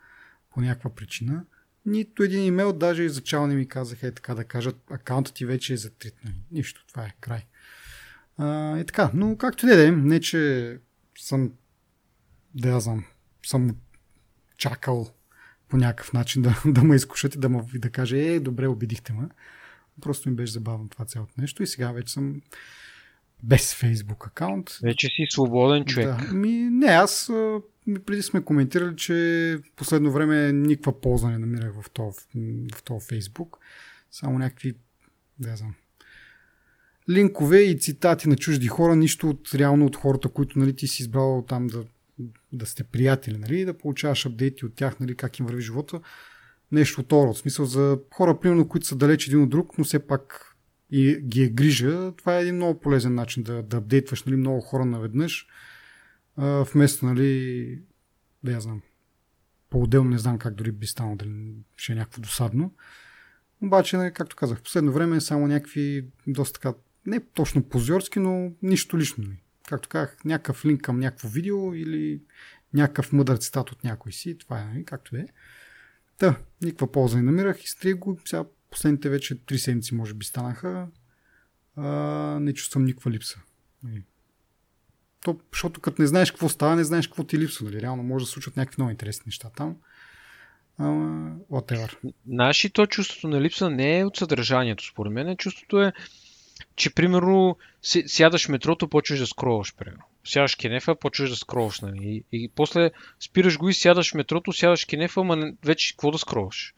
[0.50, 1.44] по някаква причина.
[1.86, 5.72] Нито един имейл, даже и не ми казаха е така да кажат, акаунтът ти вече
[5.72, 6.14] е затрит.
[6.24, 6.34] Нали?
[6.50, 7.46] Нищо, това е край.
[8.38, 10.78] А, и така, но както не да е, не че
[11.18, 11.52] съм,
[12.54, 13.04] да я знам,
[13.46, 13.76] съм
[14.56, 15.10] чакал
[15.68, 18.66] по някакъв начин да, да ме изкушат и да, ме, и да каже, е, добре,
[18.66, 19.28] убедихте ме.
[20.00, 22.42] Просто ми беше забавно това цялото нещо и сега вече съм
[23.42, 24.78] без Facebook акаунт.
[24.82, 26.06] Вече си свободен човек.
[26.06, 26.34] Да.
[26.34, 27.30] Ми, не, аз
[28.06, 32.18] преди сме коментирали, че последно време никаква полза не намирах в този,
[32.74, 33.56] в този Facebook.
[34.10, 34.74] Само някакви,
[35.38, 35.74] да знам,
[37.10, 41.02] линкове и цитати на чужди хора, нищо от реално от хората, които нали, ти си
[41.02, 41.84] избрал там да,
[42.52, 46.00] да сте приятели, нали, да получаваш апдейти от тях, нали, как им върви живота
[46.72, 50.06] нещо от В смисъл за хора, примерно, които са далеч един от друг, но все
[50.06, 50.56] пак
[50.90, 54.60] и ги е грижа, това е един много полезен начин да, да апдейтваш нали, много
[54.60, 55.46] хора наведнъж,
[56.36, 57.78] а, вместо, нали,
[58.44, 58.82] да я знам,
[59.70, 62.74] по-отделно не знам как дори би станало, дали ще е някакво досадно.
[63.62, 68.18] Обаче, нали, както казах, в последно време е само някакви доста така, не точно позорски,
[68.18, 69.24] но нищо лично.
[69.24, 69.36] Нали.
[69.68, 72.20] Както казах, някакъв линк към някакво видео или
[72.74, 75.26] някакъв мъдър цитат от някой си, това е, нали, както е.
[76.22, 80.88] Та, никаква полза не намирах, изтрих го, сега последните вече три седмици може би станаха,
[81.76, 81.88] а,
[82.40, 83.40] не чувствам никаква липса.
[83.82, 84.02] Нали.
[85.24, 87.64] То, защото като не знаеш какво става, не знаеш какво ти липсва.
[87.64, 87.80] Нали?
[87.80, 89.76] Реално може да случат някакви много интересни неща там.
[90.78, 92.12] Ама, whatever.
[92.26, 95.36] Наши то чувството на липса не е от съдържанието, според мен.
[95.36, 95.92] Чувството е,
[96.76, 97.56] че примерно
[98.06, 100.04] сядаш в метрото, почваш да скроваш, примерно.
[100.24, 102.24] Сядаш кенефа, почваш да скроваш, нали?
[102.32, 106.18] И, и после спираш го и сядаш в метрото, сядаш кенефа, ама вече какво да
[106.18, 106.74] скроваш?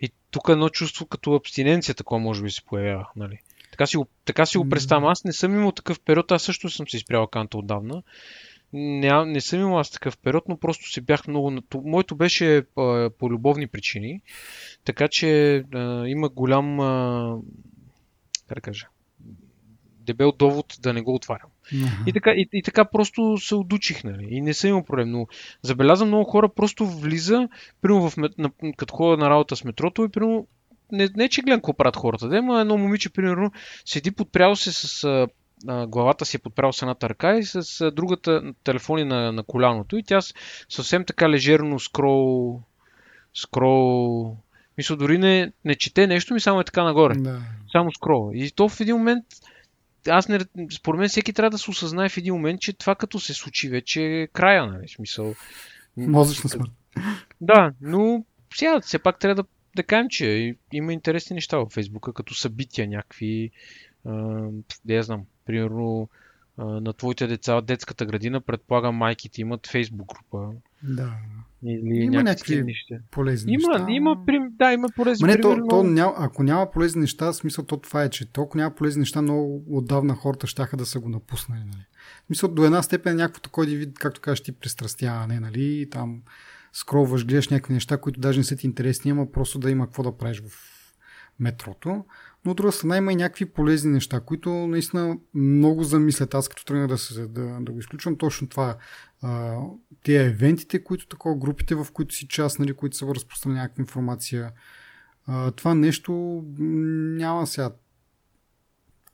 [0.00, 3.38] И тук едно чувство като абстиненция такова може би се появява, нали?
[3.70, 5.04] Така си, така си го представям.
[5.04, 8.02] Аз не съм имал такъв период, аз също съм си спрял акаунта отдавна.
[8.72, 11.52] Не, не съм имал аз такъв период, но просто се бях много...
[11.74, 14.20] Моето беше а, по любовни причини,
[14.84, 16.80] така че а, има голям...
[16.80, 17.36] А,
[18.48, 18.86] как да кажа?
[20.06, 21.48] Дебел довод да не го отварям.
[21.72, 22.06] Uh-huh.
[22.06, 24.26] И, така, и, и така просто се отучих, нали?
[24.30, 25.10] И не съм имал проблем.
[25.10, 25.26] Но
[25.62, 27.48] забелязвам много хора просто влиза,
[27.82, 30.46] примерно в, на, като ходя на работа с метрото и примерно
[30.92, 33.52] не, не че гледам какво правят хората, да, но едно момиче, примерно,
[33.84, 37.90] седи подпрял се с а, главата си е подправил с едната ръка и с а,
[37.90, 40.20] другата телефони на, на коляното и тя
[40.68, 42.60] съвсем така лежерно скрол,
[43.34, 44.36] скрол,
[44.78, 47.14] мисля, дори не, не чете нещо, ми само е така нагоре.
[47.14, 47.40] Да.
[47.72, 48.30] Само скрол.
[48.34, 49.24] И то в един момент,
[50.08, 50.40] аз не,
[50.72, 53.68] според мен всеки трябва да се осъзнае в един момент, че това като се случи
[53.68, 55.34] вече е края, нали, смисъл.
[55.96, 56.70] Мозъчна смърт.
[57.40, 62.12] Да, но сега все пак трябва да да кажем, че има интересни неща в Фейсбука,
[62.12, 63.50] като събития някакви,
[64.84, 66.08] да я знам, примерно
[66.58, 70.52] на твоите деца детската градина, предполагам майките имат Фейсбук група.
[70.82, 71.12] Да.
[71.62, 72.94] Или има някакви неща.
[73.10, 73.92] полезни има, неща.
[73.92, 74.16] Има,
[74.58, 78.02] да, има полезни Ма не, то, то, няма, ако няма полезни неща, смисъл то това
[78.02, 81.60] е, че толкова няма полезни неща, много отдавна хората щяха да са го напуснали.
[81.60, 81.86] Нали?
[82.30, 85.88] Мисля, до една степен е някакво такова вид, както кажеш ти, пристрастяване, нали?
[85.90, 86.22] Там
[86.72, 90.02] скролваш, гледаш някакви неща, които даже не са ти интересни, ама просто да има какво
[90.02, 90.76] да правиш в
[91.40, 92.04] метрото.
[92.46, 96.34] Но от друга страна има и някакви полезни неща, които наистина много замислят.
[96.34, 98.76] Аз като тръгна да, се, да, да го изключвам точно това.
[99.22, 99.58] А,
[100.02, 104.52] тия евентите, които такова, групите, в които си част, нали, които са разпространява някаква информация.
[105.56, 106.44] Това нещо
[107.18, 107.70] няма сега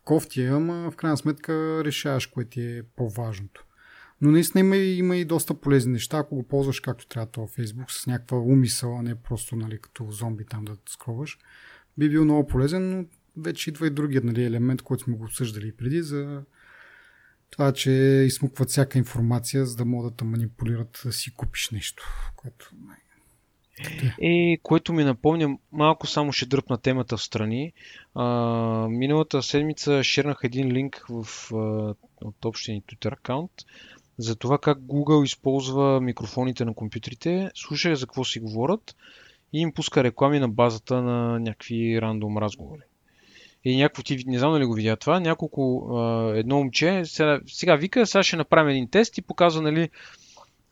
[0.05, 3.67] кофти, ама в крайна сметка решаваш кое ти е по-важното.
[4.21, 7.91] Но наистина има има и доста полезни неща, ако го ползваш както трябва това Facebook,
[7.91, 11.39] с някаква умисъл, а не просто нали, като зомби там да скроваш.
[11.99, 13.05] Би бил много полезен, но
[13.37, 16.43] вече идва и другият нали, елемент, който сме го обсъждали преди, за
[17.51, 17.91] това, че
[18.27, 22.05] измукват всяка информация, за да могат да манипулират да си купиш нещо,
[22.37, 22.71] което
[24.21, 27.73] е, което ми напомня, малко само ще дръпна темата в страни.
[28.15, 28.25] А,
[28.89, 31.57] миналата седмица шернах един линк в, а,
[32.21, 33.53] от общия ни Twitter аккаунт,
[34.19, 38.97] за това как Google използва микрофоните на компютрите, слуша за какво си говорят
[39.53, 42.83] и им пуска реклами на базата на някакви рандом разговори.
[43.65, 45.89] И някакво ти, не знам дали го видя това, няколко,
[46.37, 49.89] едно момче, сега, сега вика, сега ще направим един тест и показва, нали,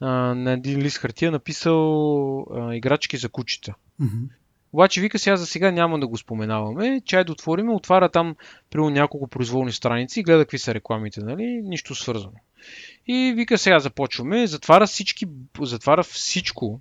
[0.01, 3.75] на един лист хартия написал играчки за кучета.
[4.01, 4.29] Mm-hmm.
[4.73, 7.01] Обаче вика сега за сега няма да го споменаваме.
[7.05, 8.37] Чай да отворим, отваря там
[8.71, 11.61] при няколко произволни страници гледа какви са рекламите, нали?
[11.65, 12.33] Нищо свързано.
[13.07, 15.27] И вика сега започваме, затваря всички,
[15.61, 16.81] затваря всичко,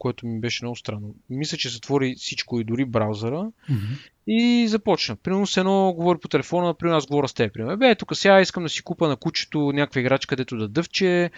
[0.00, 1.14] което ми беше много странно.
[1.30, 3.50] Мисля, че затвори всичко и дори браузъра.
[3.70, 4.10] Mm-hmm.
[4.26, 5.16] И започна.
[5.16, 7.52] Примерно с едно говори по телефона, при аз говоря с теб.
[7.52, 7.76] Примерно.
[7.76, 11.30] Бе, тук сега искам да си купа на кучето някаква играчка, където да дъвче,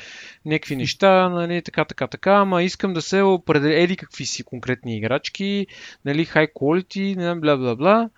[0.45, 5.67] някакви неща, нали, така, така, така, ама искам да се определи какви си конкретни играчки,
[6.05, 8.11] нали, high quality, не бла, бла, бла.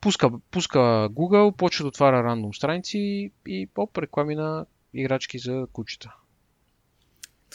[0.00, 0.78] Пуска, пуска
[1.10, 6.14] Google, почва да отваря рандом страници и поп, реклами на играчки за кучета.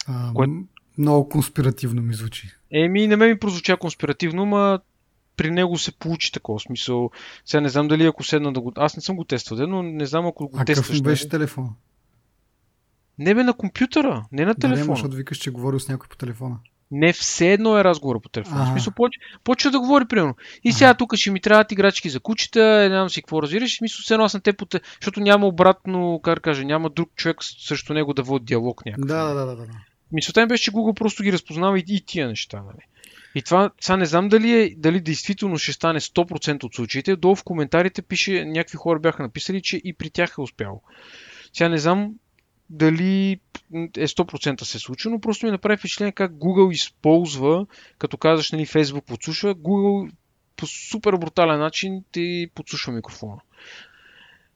[0.08, 0.48] А, Кое...
[0.98, 2.50] Много конспиративно ми звучи.
[2.72, 4.80] Еми, не ме ми прозвуча конспиративно, ма
[5.38, 7.12] при него се получи такова смисъл.
[7.46, 8.74] Сега не знам дали ако седна да го...
[8.76, 10.88] Аз не съм го тествал, но не знам ако го а тестваш.
[10.88, 11.70] А какъв беше телефон?
[13.20, 14.86] Не бе на компютъра, не на телефона.
[14.86, 16.60] Да, не, защото викаш, че говорил с някой по телефона.
[16.92, 18.66] Не все едно е разговора по телефона.
[18.66, 20.36] В смисъл, почва, почва да говори, примерно.
[20.64, 23.74] И сега тук ще ми трябват играчки за кучета, не знам си какво разбираш.
[23.74, 24.54] В смисъл, все едно аз на те,
[25.02, 29.08] защото няма обратно, как да кажа, няма друг човек срещу него да води диалог някакъв.
[29.08, 29.66] Да, да, да, да.
[30.12, 32.62] Мисълта ми беше, че Google просто ги разпознава и, и тия неща.
[32.62, 32.86] Нали?
[33.36, 37.16] И това, сега не знам дали, е, дали действително ще стане 100% от случаите.
[37.16, 40.82] Долу в коментарите пише, някакви хора бяха написали, че и при тях е успяло.
[41.54, 42.14] Сега не знам
[42.70, 43.40] дали
[43.74, 47.66] е 100% се случи, но просто ми направи впечатление как Google използва,
[47.98, 50.12] като казваш, нали, Facebook подслушва, Google
[50.56, 53.42] по супер брутален начин ти подслушва микрофона.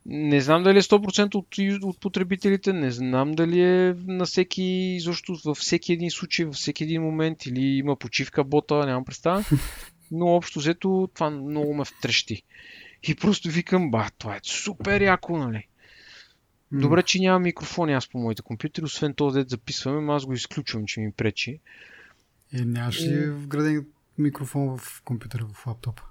[0.05, 5.37] Не знам дали е 100% от, от потребителите, не знам дали е на всеки, защото
[5.45, 9.43] във всеки един случай, във всеки един момент или има почивка бота, нямам представа.
[10.11, 12.43] Но общо взето това много ме втрещи.
[13.03, 15.67] И просто викам, ба, това е супер яко, нали?
[16.71, 20.85] Добре, че няма микрофони аз по моите компютри, освен този дет записваме, аз го изключвам,
[20.85, 21.59] че ми пречи.
[22.53, 23.85] Е, нямаш ли вграден
[24.17, 26.03] микрофон в компютъра, в лаптопа?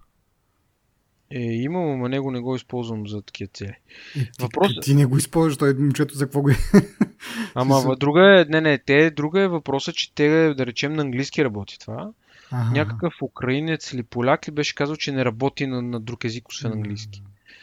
[1.31, 3.75] Е, имам, ама него не го използвам за такива цели.
[4.17, 4.73] Е, ти, Въпрос...
[4.83, 6.57] ти не го използваш, той момчето за какво го е.
[7.55, 11.45] Ама друга е, не, не, те, друга е въпросът, че те, да речем, на английски
[11.45, 12.11] работи това.
[12.51, 12.71] Ага.
[12.71, 16.73] Някакъв украинец или поляк ли беше казал, че не работи на, на друг език, освен
[16.73, 17.23] английски.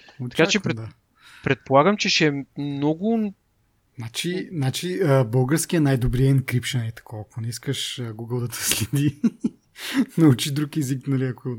[0.10, 0.89] Очаквам, така че пред, да.
[1.43, 3.34] предполагам, че ще е много
[3.97, 7.23] Значи, значи български е най-добрият енкрипшен и такова.
[7.30, 9.21] Ако не искаш Google да те следи,
[10.17, 11.58] научи друг език, нали, ако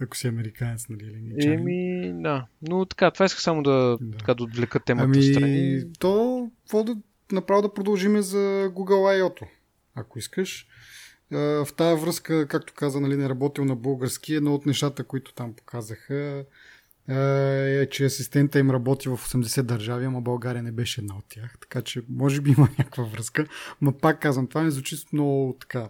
[0.00, 1.04] ако си американец, нали?
[1.04, 2.46] Или Еми, да.
[2.62, 4.18] Но така, това исках само да, да.
[4.18, 5.92] Така, да отвлека темата ами, страни.
[5.98, 6.96] То, какво да
[7.32, 9.46] направо да продължиме за Google I.O.
[9.94, 10.66] ако искаш.
[11.30, 15.54] В тази връзка, както каза, нали, не работил на български, едно от нещата, които там
[15.54, 16.44] показаха,
[17.08, 21.58] е, че асистента им работи в 80 държави, ама България не беше една от тях.
[21.60, 23.46] Така че, може би има някаква връзка.
[23.82, 25.88] Но пак казвам, това ми звучи много така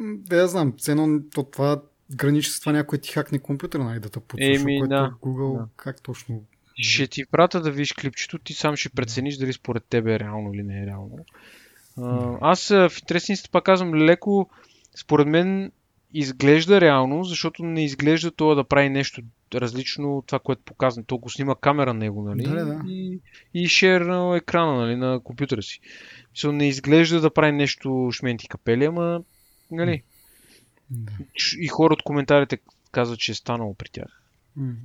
[0.00, 1.82] да я знам, цено то това
[2.16, 5.58] граничи с това някой ти хакне компютъра, нали, да те подслуша, Еми, което да, Google,
[5.58, 5.66] да.
[5.76, 6.44] как точно...
[6.74, 10.54] Ще ти прата да видиш клипчето, ти сам ще прецениш дали според тебе е реално
[10.54, 11.18] или не е реално.
[11.98, 14.50] А, аз в интересни си пак казвам леко,
[14.96, 15.72] според мен
[16.14, 19.22] изглежда реално, защото не изглежда това да прави нещо
[19.54, 21.02] различно от това, което показва.
[21.02, 22.42] То го снима камера него, нали?
[22.42, 22.82] Да, да.
[22.88, 23.20] И,
[23.54, 25.80] и шер на екрана, нали, на компютъра си.
[26.32, 29.22] Мисля, не изглежда да прави нещо шменти капели, ама,
[29.70, 30.02] нали?
[30.90, 31.12] Да.
[31.58, 32.58] И хора от коментарите
[32.92, 34.22] казват, че е станало при тях.
[34.56, 34.76] М-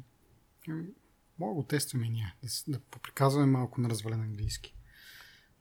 [1.39, 2.36] Мога да тестваме ние.
[2.43, 4.76] Да, да поприказваме малко на развален английски.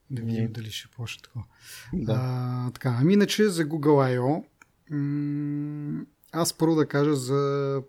[0.09, 1.45] Да видим дали ще почне такова.
[1.93, 2.13] Да.
[2.17, 4.45] А, така, ами иначе за Google I.O.
[4.89, 7.81] М- аз първо да кажа за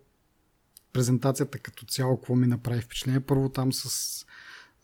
[0.92, 3.20] презентацията като цяло, какво ми направи впечатление.
[3.20, 4.26] Първо там с...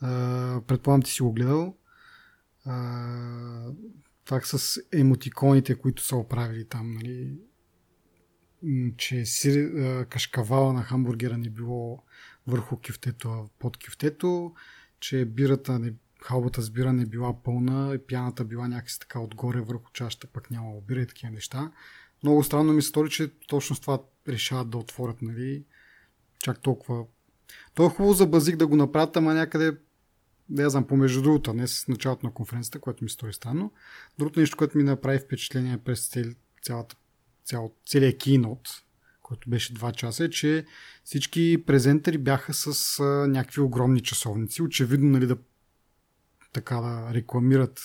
[0.00, 1.76] А, предполагам ти си го гледал.
[2.64, 3.72] А,
[4.24, 7.38] так с емотиконите, които са оправили там, нали,
[8.96, 9.70] че сир,
[10.08, 12.02] кашкавала на хамбургера не било
[12.46, 14.54] върху кюфтето, а под кюфтето,
[15.00, 19.60] че бирата не, халбата с бира не била пълна и пяната била някакси така отгоре
[19.60, 21.72] върху чашата, пък няма бира и такива неща.
[22.22, 25.64] Много странно ми се стори, че точно с това решават да отворят, нали,
[26.38, 27.04] чак толкова.
[27.74, 29.78] То е хубаво за базик да го направят, ама някъде
[30.48, 33.72] да я знам, помежду другото, не с началото на конференцията, което ми стори странно.
[34.18, 36.10] Другото нещо, което ми направи впечатление през
[36.62, 36.96] цялата
[37.44, 38.68] цял, целият кейнот,
[39.22, 40.64] който беше 2 часа, е, че
[41.04, 44.62] всички презентери бяха с а, някакви огромни часовници.
[44.62, 45.36] Очевидно, нали, да
[46.52, 47.80] така да рекламират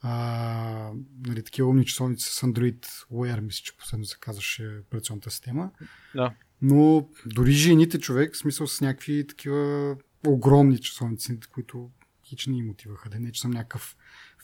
[0.00, 0.90] а,
[1.26, 5.70] нали, такива умни часовници с Android Wear, мисля, че последно се казваше операционната система.
[6.14, 6.34] Да.
[6.62, 11.90] Но дори жените човек, в смисъл с някакви такива огромни часовници, които
[12.24, 13.10] хич не им отиваха.
[13.10, 13.96] Да не, че съм някакъв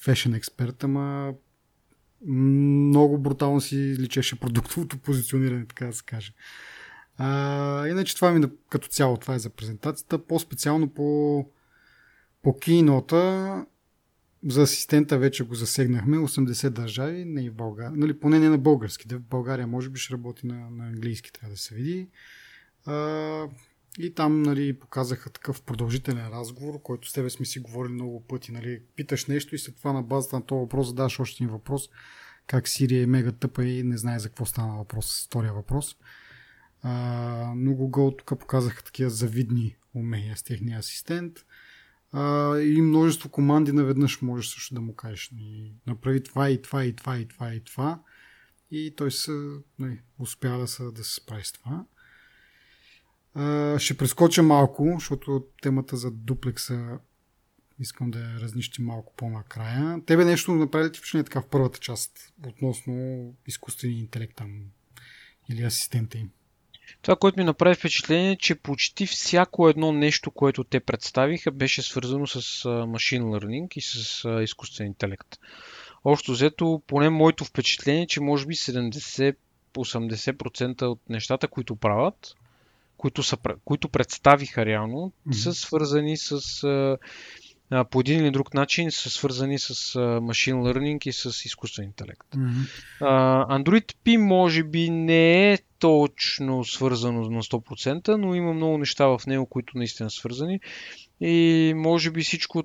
[0.02, 1.34] фешен експерт, ама
[2.26, 6.32] много брутално си личеше продуктовото позициониране, така да се каже.
[7.16, 10.26] А, иначе това ми като цяло, това е за презентацията.
[10.26, 11.44] По-специално по,
[12.42, 13.64] по кинота
[14.46, 16.16] за асистента вече го засегнахме.
[16.16, 17.96] 80 държави, не и в България.
[17.96, 19.08] Нали, поне не на български.
[19.08, 22.08] Да в България може би ще работи на, на английски, трябва да се види.
[22.86, 22.94] А,
[23.98, 28.52] и там нали, показаха такъв продължителен разговор, който с тебе сме си говорили много пъти.
[28.52, 31.88] Нали, питаш нещо и след това на базата на този въпрос задаваш още един въпрос.
[32.46, 35.26] Как Сирия е мега тъпа и не знае за какво стана въпрос.
[35.26, 35.96] Втория въпрос.
[36.82, 36.92] А,
[37.56, 41.38] но Google тук показаха такива завидни умения с техния асистент.
[42.12, 45.30] А, и множество команди наведнъж можеш също да му кажеш.
[45.32, 48.00] Нали, направи това и това и това и това и това.
[48.70, 49.32] И той се,
[49.78, 51.84] нали, успя да се, да се справи с това
[53.78, 56.98] ще прескоча малко, защото темата за дуплекса
[57.80, 60.00] искам да я разнищи малко по-накрая.
[60.06, 64.62] Тебе нещо направи ти впечатление така в първата част относно изкуствения интелект там
[65.48, 66.30] или асистента им?
[67.02, 71.82] Това, което ми направи впечатление, е, че почти всяко едно нещо, което те представиха, беше
[71.82, 75.38] свързано с машин learning и с изкуствен интелект.
[76.04, 82.34] общо взето, поне моето впечатление, че може би 70-80% от нещата, които правят,
[82.98, 85.32] които, са, които представиха реално, mm-hmm.
[85.32, 91.12] са свързани с а, по един или друг начин са свързани с машин learning и
[91.12, 92.30] с изкуствен интелект.
[92.30, 93.04] Mm-hmm.
[93.48, 99.20] Android P може би не е точно свързано на 100%, но има много неща в
[99.26, 100.60] него, които наистина са свързани.
[101.20, 102.64] И може би всичко,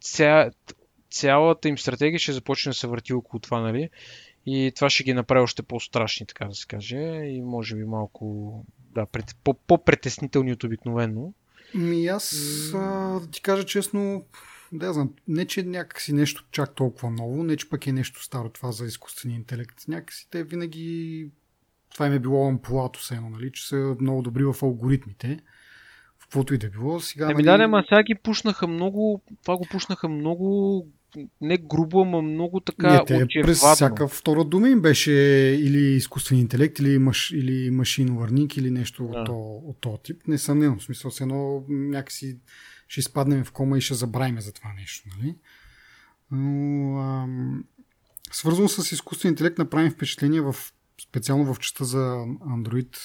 [0.00, 0.50] ця,
[1.10, 3.88] цялата им стратегия ще започне да се върти около това, нали?
[4.46, 6.98] И това ще ги направи още по-страшни, така да се каже.
[7.24, 8.64] И може би малко
[8.96, 9.36] да, пред,
[9.66, 11.32] по-претеснителни от обикновено.
[11.74, 12.32] Ми аз
[12.74, 12.78] а,
[13.20, 14.24] да ти кажа честно,
[14.72, 18.48] да знам, не че някакси нещо чак толкова ново, не че пък е нещо старо
[18.48, 19.88] това за изкуствения интелект.
[19.88, 21.30] Някакси те винаги
[21.92, 25.40] това им е било ампулато все едно, нали, че са много добри в алгоритмите.
[26.18, 27.00] В каквото и да било.
[27.00, 27.62] Сега, Еми нали...
[27.62, 30.86] да, ма сега ги пушнаха много, това го пушнаха много
[31.40, 33.42] не грубо, ама много така не, те очевадно.
[33.42, 35.12] през всяка втора дума им беше
[35.60, 39.20] или изкуствен интелект, или, маш, или машин learning, или нещо да.
[39.20, 39.28] от,
[39.68, 40.22] от този тип.
[40.28, 42.38] Несъмнено, в смисъл, с едно някакси
[42.88, 45.08] ще изпаднем в кома и ще забравим за това нещо.
[45.18, 45.34] Нали?
[46.30, 47.64] Но, ам,
[48.32, 50.56] свързано с изкуствен интелект направим впечатление в,
[51.02, 51.98] специално в частта за
[52.40, 52.96] Android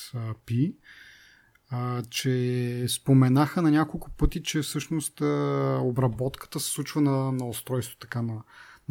[0.47, 0.73] P,
[2.09, 5.21] че споменаха на няколко пъти, че всъщност
[5.81, 8.43] обработката се случва на, на устройство, така на,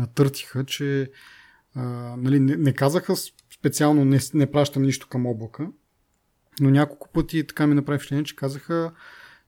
[0.06, 1.10] търтиха, че
[1.74, 1.82] а,
[2.16, 3.14] нали, не, не казаха
[3.58, 5.68] специално не, не пращам нищо към облака,
[6.60, 8.92] но няколко пъти така ми направи впечатление, че казаха,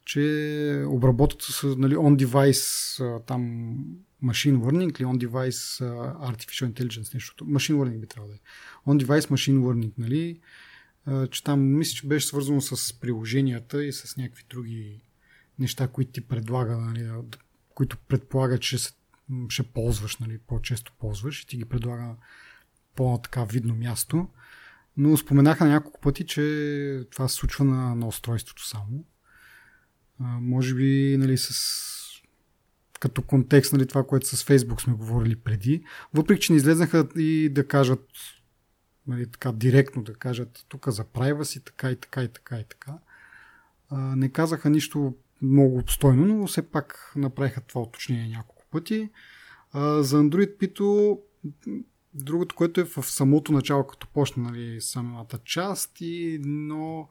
[0.05, 3.74] че обработката с нали, on-device там
[4.24, 5.83] machine learning или on-device
[6.30, 7.45] artificial intelligence, нещото.
[7.45, 8.41] Machine learning би трябвало да е.
[8.87, 10.41] On-device machine learning, нали,
[11.30, 15.00] че там мисля, че беше свързано с приложенията и с някакви други
[15.59, 17.11] неща, които ти предлага, нали,
[17.74, 18.78] които предполага, че
[19.48, 22.16] ще ползваш, нали, по-често ползваш и ти ги предлага
[22.96, 24.28] по-така видно място.
[24.96, 29.05] Но споменаха няколко пъти, че това се случва на, на устройството само.
[30.18, 31.53] А, може би нали, с
[33.00, 35.84] като контекст нали, това, което с Фейсбук сме говорили преди.
[36.14, 38.07] Въпреки, че не излезнаха и да кажат
[39.07, 42.64] нали, така директно да кажат тук за прайва си, така и така и така и
[42.64, 42.92] така.
[43.90, 49.11] А, не казаха нищо много обстойно, но все пак направиха това уточнение няколко пъти.
[49.72, 51.18] А, за Android Pito
[52.14, 57.09] другото, което е в самото начало, като почна нали, самата част, и, но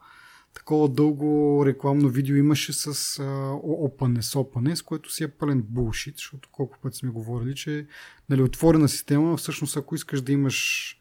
[0.53, 3.23] такова дълго рекламно видео имаше с а,
[3.61, 7.87] Openness, Openness, което си е пълен булшит, защото колко пъти сме говорили, че
[8.29, 10.97] нали, отворена система, всъщност ако искаш да имаш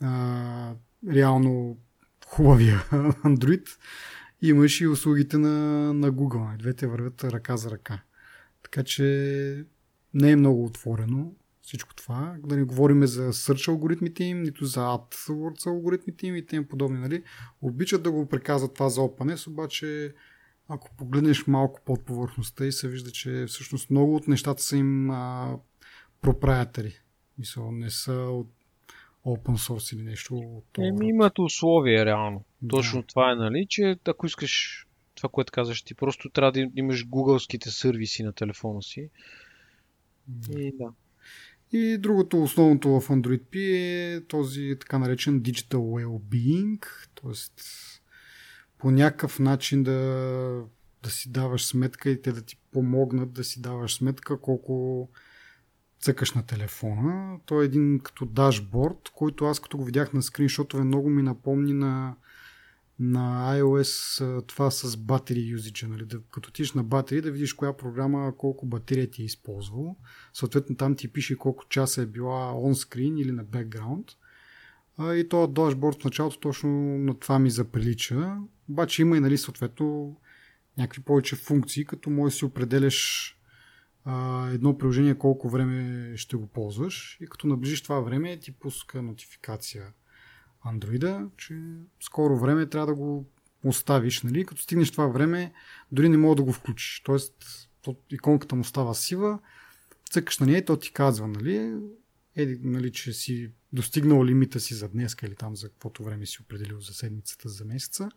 [0.00, 0.74] а,
[1.08, 1.78] реално
[2.26, 2.78] хубавия
[3.24, 3.68] Android,
[4.42, 5.48] имаш и услугите на,
[5.94, 6.56] на Google.
[6.56, 8.02] Двете вървят ръка за ръка.
[8.62, 9.04] Така че
[10.14, 11.32] не е много отворено
[11.62, 12.36] всичко това.
[12.44, 16.98] Да не говорим за search алгоритмите им, нито за AdWords алгоритмите им и тем подобни.
[16.98, 17.22] Нали?
[17.62, 20.14] Обичат да го приказват това за OpenS, обаче
[20.68, 25.10] ако погледнеш малко под повърхността и се вижда, че всъщност много от нещата са им
[25.10, 25.56] а,
[26.22, 26.94] проприятари.
[27.38, 28.52] Мисъл, не са от
[29.26, 30.86] open source или нещо от това.
[30.86, 32.44] Еми имат условия реално.
[32.62, 32.68] Да.
[32.68, 37.08] Точно това е, нали, че ако искаш това, което казваш ти, просто трябва да имаш
[37.08, 39.10] гугълските сервиси на телефона си.
[40.26, 40.60] Да.
[40.60, 40.92] И да.
[41.72, 43.56] И другото, основното в Android P
[44.16, 47.62] е този така наречен Digital Wellbeing, т.е.
[48.78, 50.62] по някакъв начин да,
[51.02, 55.08] да си даваш сметка и те да ти помогнат да си даваш сметка колко
[56.00, 57.38] цъкаш на телефона.
[57.46, 61.72] Той е един като дашборд, който аз като го видях на скриншотове много ми напомни
[61.72, 62.16] на,
[62.98, 65.86] на iOS това с батери usage.
[65.86, 66.04] Нали?
[66.04, 69.96] Да, като тиш на батерии да видиш коя програма колко батерия ти е използвал.
[70.32, 74.06] Съответно там ти пише колко часа е била онскрин или на бекграунд.
[75.00, 78.36] И този дашборд в началото точно на това ми заприлича.
[78.68, 80.16] Обаче има и нали, съответно
[80.78, 83.36] някакви повече функции, като може да си определяш
[84.52, 89.92] едно приложение колко време ще го ползваш и като наближиш това време ти пуска нотификация
[90.66, 91.62] Android, че
[92.00, 93.26] скоро време трябва да го
[93.64, 94.46] оставиш, нали?
[94.46, 95.52] Като стигнеш това време,
[95.92, 97.02] дори не мога да го включиш.
[97.04, 97.34] Тоест,
[98.10, 99.38] иконката му става сива,
[100.10, 101.56] цъкаш на нея и то ти казва, нали,
[102.36, 106.42] е, нали, че си достигнал лимита си за днес или там за каквото време си
[106.42, 108.08] определил за седмицата, за месеца.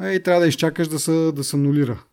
[0.00, 2.04] И трябва да изчакаш да се, да се анулира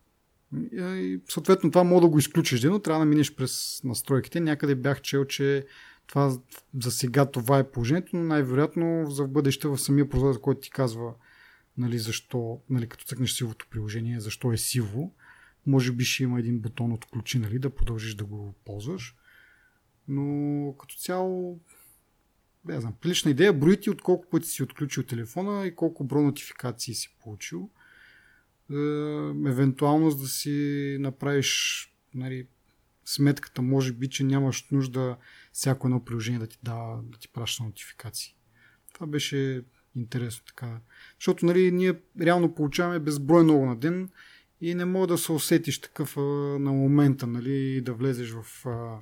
[0.71, 4.39] и, съответно това мога да го изключиш, но трябва да минеш през настройките.
[4.39, 5.65] Някъде бях чел, че
[6.07, 6.37] това
[6.83, 10.69] за сега това е положението, но най-вероятно за в бъдеще в самия прозорец, който ти
[10.69, 11.13] казва
[11.77, 15.13] нали, защо, нали, като цъкнеш сивото приложение, защо е сиво,
[15.67, 19.15] може би ще има един бутон отключи, нали, да продължиш да го ползваш.
[20.07, 21.59] Но като цяло,
[22.65, 23.53] не знам, прилична идея.
[23.53, 27.69] Брои ти от колко пъти си отключил телефона и колко брой нотификации си получил.
[28.71, 32.47] Е, евентуално да си направиш нали,
[33.05, 35.17] сметката, може би, че нямаш нужда
[35.51, 38.35] всяко едно приложение да ти, дава, да ти праща нотификации.
[38.93, 39.63] Това беше
[39.95, 40.79] интересно така.
[41.19, 44.09] Защото нали, ние реално получаваме безброй много на ден
[44.61, 46.21] и не мога да се усетиш такъв а,
[46.59, 48.97] на момента, нали, да влезеш в а,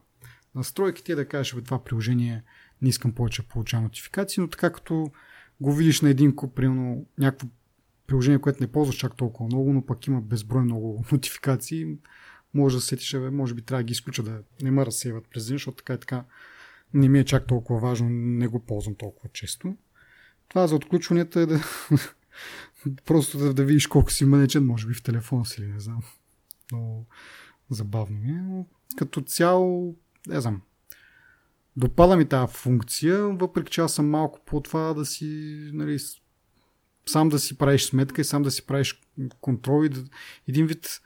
[0.55, 2.43] настройките и да кажеш, бе, това приложение
[2.81, 5.11] не искам повече да получавам нотификации, но така като
[5.61, 7.47] го видиш на един куп, примерно някакво
[8.09, 11.97] приложение, което не ползваш чак толкова много, но пък има безброй много нотификации,
[12.53, 15.55] може да сетиш, може би трябва да ги изключа да не ме разсейват през ден,
[15.55, 16.25] защото така и така
[16.93, 19.75] не ми е чак толкова важно, не го ползвам толкова често.
[20.47, 21.63] Това за отключванията е да
[23.05, 26.01] просто да, да видиш колко си менеджен, може би в телефона си или не знам.
[26.71, 27.05] Но
[27.69, 28.41] забавно ми е.
[28.41, 28.65] Но
[28.97, 29.95] като цяло,
[30.27, 30.61] не знам,
[31.77, 35.99] допада ми тази функция, въпреки че аз съм малко по това да си, нали,
[37.11, 39.01] сам да си правиш сметка и сам да си правиш
[39.41, 40.03] контрол и да,
[40.47, 41.01] един вид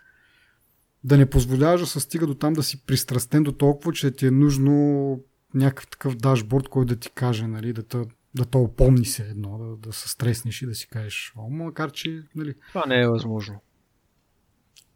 [1.04, 4.28] да не позволяваш да се стига до там да си пристрастен до толкова, че ти
[4.28, 5.20] е нужно
[5.54, 7.97] някакъв такъв дашборд, който да ти каже, нали, да те
[8.36, 11.91] да то опомни се едно, да, да се стреснеш и да си кажеш, о, макар
[11.91, 12.56] че, нали...
[12.68, 13.62] Това не е възможно.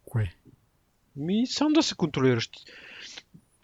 [0.06, 0.36] Кое?
[1.16, 2.50] Ми, сам да се контролираш.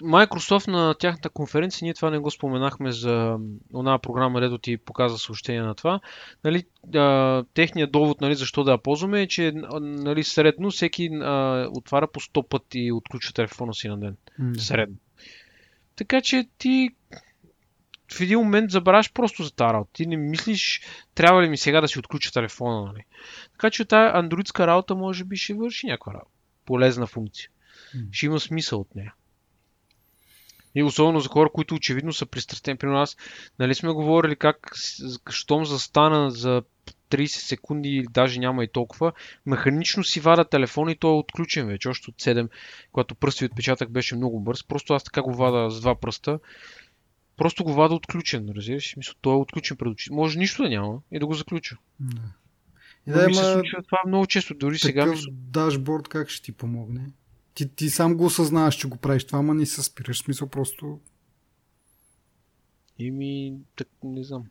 [0.04, 3.38] Microsoft на тяхната конференция, ние това не го споменахме за
[3.76, 6.00] една програма, където ти показва съобщение на това.
[6.44, 6.64] Нали,
[6.96, 9.52] а, техният довод нали, защо да я ползваме е, че
[9.82, 14.18] нали, средно всеки а, отваря по 100 пъти и отключва телефона си на ден.
[14.42, 14.60] Mm.
[14.60, 14.96] Средно.
[15.96, 16.90] Така че ти
[18.14, 19.94] в един момент забравяш просто за тази работа.
[19.94, 20.82] Ти не мислиш,
[21.16, 23.04] трябва ли ми сега да си отключа телефона, нали?
[23.52, 26.32] Така че тази андроидска работа може би ще върши някаква работа.
[26.66, 27.50] Полезна функция.
[27.96, 28.08] Mm.
[28.12, 29.14] Ще има смисъл от нея.
[30.76, 32.78] И особено за хора, които очевидно са пристрастени.
[32.78, 33.18] При нас,
[33.60, 34.72] нали сме говорили как,
[35.30, 36.64] щом застана за
[37.10, 39.12] 30 секунди или даже няма и толкова,
[39.46, 42.50] механично си вада телефон и той е отключен вече, още от 7,
[42.92, 44.64] когато пръстови отпечатък беше много бърз.
[44.64, 46.40] Просто аз така го вада с два пръста.
[47.38, 48.96] Просто го вада отключен, разбираш?
[48.98, 50.16] Мисля, той е отключен пред очите.
[50.16, 51.78] Може нищо да няма и да го заключа.
[52.00, 52.22] Не.
[53.08, 55.06] И да, ми се случва това много често, дори сега.
[55.06, 55.32] Мисля...
[55.32, 57.06] дашборд как ще ти помогне?
[57.54, 60.24] Ти, ти сам го осъзнаваш, че го правиш това, ама не се спираш.
[60.24, 61.00] Смисъл просто...
[63.00, 64.44] Ими, так, не знам.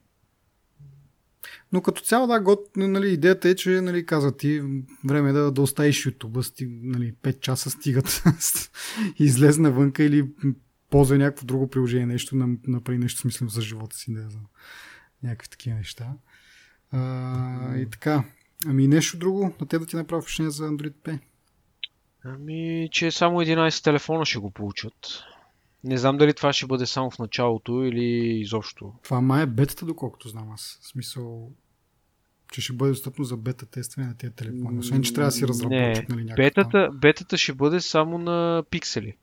[1.72, 4.62] Но като цяло, да, год, нали, идеята е, че нали, каза ти,
[5.04, 8.22] време е да, да оставиш YouTube, сти, нали, 5 часа стигат
[9.18, 10.28] излез навънка или
[10.90, 12.36] ползва някакво друго приложение, нещо,
[12.66, 14.46] направи нещо смислено за живота си, не знам.
[15.22, 16.12] Някакви такива неща.
[16.90, 18.24] А, и така.
[18.66, 21.18] Ами нещо друго на те да ти направи впечатление за Android P?
[22.24, 24.94] Ами, че само 11 телефона ще го получат.
[25.84, 28.04] Не знам дали това ще бъде само в началото или
[28.40, 28.92] изобщо.
[29.04, 30.78] Това май е бетата, доколкото знам аз.
[30.82, 31.50] В смисъл,
[32.52, 34.78] че ще бъде достъпно за бета тестване на тези телефони.
[34.78, 39.16] Освен, че трябва да си разработчик, нали, бетата, бетата ще бъде само на пиксели.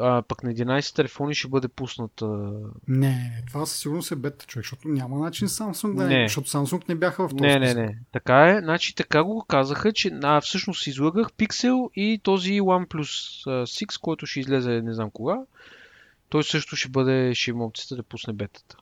[0.00, 2.52] А пък на 11 телефони ще бъде пусната.
[2.88, 6.50] Не, това със сигурност е бета, човек, защото няма начин Samsung да не, не защото
[6.50, 7.98] Samsung не бяха в този Не, не, не.
[8.12, 14.00] Така е, значи така го казаха, че а, всъщност излагах Pixel и този OnePlus 6,
[14.00, 15.38] който ще излезе не знам кога.
[16.28, 18.76] Той също ще бъде, ще има опцията да пусне бетата.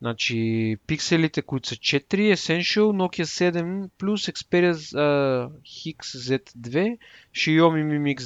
[0.00, 6.98] Значи, пикселите, които са 4, Essential, Nokia 7 Plus, Xperia uh, HX-Z2,
[7.34, 8.18] Xiaomi Mi Mix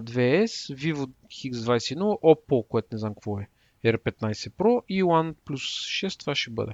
[0.00, 3.48] 2S, Vivo HX21, Oppo, което не знам какво е,
[3.84, 6.72] R15 Pro и OnePlus 6, това ще бъде.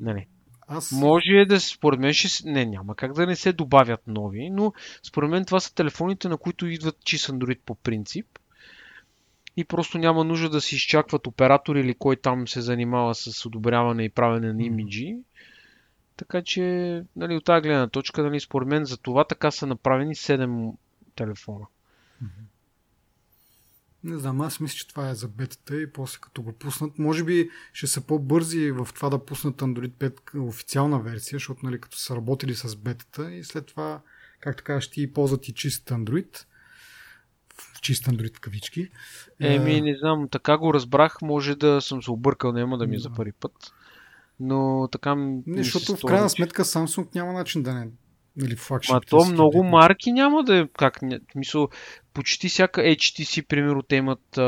[0.00, 0.26] Нали.
[0.68, 0.92] Аз...
[0.92, 2.50] Може да, според мен, ще...
[2.50, 6.36] не, няма как да не се добавят нови, но според мен това са телефоните, на
[6.36, 8.26] които идват чист Android по принцип
[9.60, 14.04] и просто няма нужда да си изчакват оператор или кой там се занимава с одобряване
[14.04, 15.16] и правене на имиджи.
[16.16, 16.62] Така че,
[17.16, 20.72] нали, от тази гледна точка, нали, според мен за това така са направени 7
[21.16, 21.66] телефона.
[24.04, 27.24] Не знам, аз мисля, че това е за бетата и после като го пуснат, може
[27.24, 31.98] би ще са по-бързи в това да пуснат Android 5 официална версия, защото нали, като
[31.98, 34.00] са работили с бетата и след това,
[34.40, 36.44] както кажеш, ти ползват и чист Android,
[37.80, 38.88] чист Android кавички.
[39.40, 42.98] Еми, не знам, така го разбрах, може да съм се объркал, няма да ми е
[42.98, 43.52] за първи път.
[44.40, 45.14] Но така.
[45.14, 47.86] Не, защото в крайна сметка Samsung няма начин да не
[48.56, 48.92] флагшип.
[48.92, 51.00] Ма то много да марки няма да е как.
[51.34, 51.68] Мисъл,
[52.14, 54.42] почти всяка HTC, примерно, те имат а,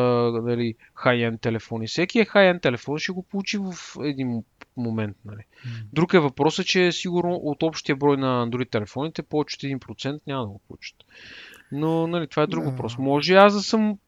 [0.45, 1.87] нали, high-end телефони.
[1.87, 4.43] Всеки е high-end телефон ще го получи в един
[4.77, 5.17] момент.
[5.25, 5.39] Нали.
[5.39, 5.69] Mm.
[5.93, 10.43] Друг е въпросът, че сигурно от общия брой на Android телефоните повече от 1% няма
[10.43, 10.97] да го получат.
[11.73, 12.71] Но нали, това е друг да.
[12.71, 12.99] въпрос.
[12.99, 13.99] Може аз да съм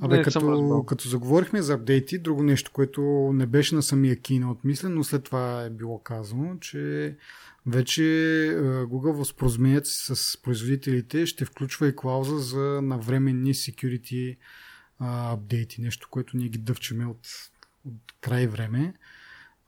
[0.00, 0.84] Абе, Не съм като, разбрал.
[0.84, 3.02] като заговорихме за апдейти, друго нещо, което
[3.34, 7.16] не беше на самия кино отмислен, но след това е било казано, че
[7.66, 8.04] вече
[8.46, 14.36] е, Google в споразумението с производителите ще включва и клауза за навременни security
[15.00, 15.80] апдейти.
[15.80, 17.28] Нещо, което ние ги дъвчеме от,
[17.86, 18.94] от край време.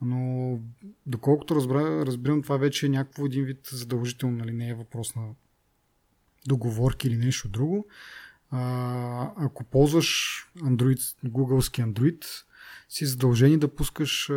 [0.01, 0.59] Но
[1.05, 4.51] доколкото разбра, разбирам, това вече е някакво един вид задължително, нали?
[4.51, 5.23] не е въпрос на
[6.47, 7.87] договорки или нещо друго.
[8.51, 12.25] А, ако ползваш Android, Googleски Android,
[12.89, 14.33] си задължени да пускаш а,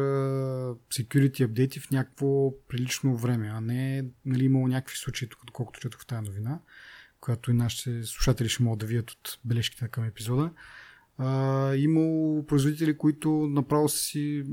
[0.91, 6.01] security апдейти в някакво прилично време, а не нали, имало някакви случаи, тук, доколкото четох
[6.01, 6.61] в тази новина,
[7.21, 10.51] която и нашите слушатели ще могат да видят от бележките към епизода.
[11.19, 14.45] А, имало производители, които направо си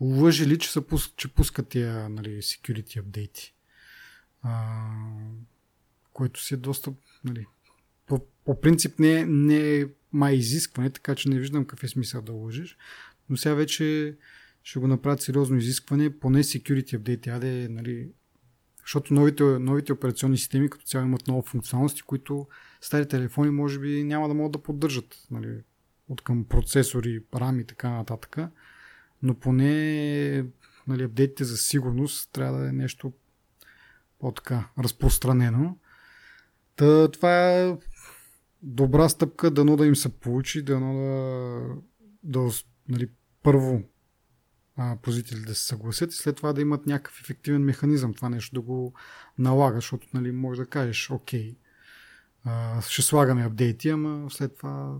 [0.00, 0.82] лъжили, че, са,
[1.16, 3.54] че пускат тия нали, security апдейти.
[6.12, 6.92] Което си е доста
[7.24, 7.46] нали,
[8.06, 12.22] по, по принцип не, не е май изискване, така че не виждам какъв е смисъл
[12.22, 12.76] да лъжиш.
[13.30, 14.16] Но сега вече
[14.62, 18.08] ще го направят сериозно изискване, поне security update, аде, нали,
[18.80, 22.46] защото новите, новите операционни системи като цяло имат много функционалности, които
[22.80, 25.26] стари телефони може би няма да могат да поддържат.
[25.30, 25.60] Нали,
[26.08, 28.36] от към процесори, RAM и така нататък.
[29.22, 30.44] Но поне
[30.86, 33.12] нали, апдейтите за сигурност трябва да е нещо
[34.18, 35.76] по-така разпространено.
[36.82, 37.76] Та, това е
[38.62, 40.94] добра стъпка, дано да им се получи, дано
[42.22, 42.50] да, да
[42.88, 43.08] нали,
[43.42, 43.82] първо
[44.76, 48.54] а, производителите да се съгласят и след това да имат някакъв ефективен механизъм това нещо
[48.54, 48.94] да го
[49.38, 51.56] налага, защото нали, може да кажеш, окей,
[52.44, 54.98] а, ще слагаме апдейти, ама след това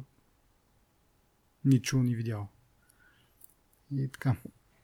[1.64, 2.48] ни ни видял.
[3.92, 4.36] И така.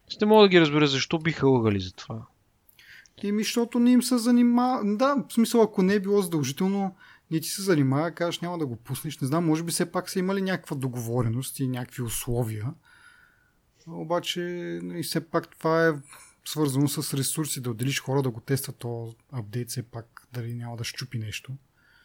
[0.08, 2.26] Ще мога да ги разбера защо биха лъгали за това.
[3.24, 4.96] Еми, защото не им се занимава.
[4.96, 6.96] Да, в смисъл, ако не е било задължително,
[7.30, 9.20] не ти се занимава, кажеш няма да го пуснеш.
[9.20, 12.66] Не знам, може би все пак са имали някаква договореност и някакви условия.
[13.86, 14.40] Обаче,
[14.96, 15.92] и все пак това е
[16.44, 20.76] свързано с ресурси, да отделиш хора да го тестват то апдейт, все пак дали няма
[20.76, 21.52] да щупи нещо.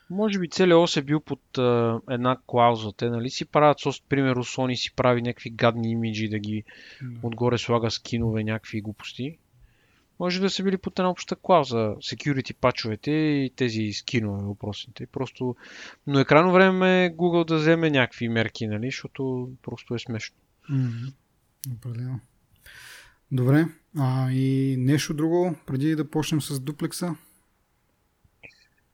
[0.10, 2.92] Може би целият ос е бил под а, една клауза.
[2.98, 6.64] Те нали си правят, сос, примерно Sony си прави някакви гадни имиджи да ги
[7.02, 7.28] Да.
[7.28, 9.38] отгоре слага скинове, някакви глупости.
[10.24, 11.78] Може да са били под една обща клауза.
[11.78, 15.08] Security пачовете и тези скинове въпросните.
[15.08, 15.56] Просто...
[16.08, 18.86] Но е крайно време Google да вземе някакви мерки, нали?
[18.86, 20.36] Защото просто е смешно.
[21.76, 22.20] Определено.
[23.32, 23.66] Добре.
[23.98, 27.16] А, и нещо друго, преди да почнем с дуплекса.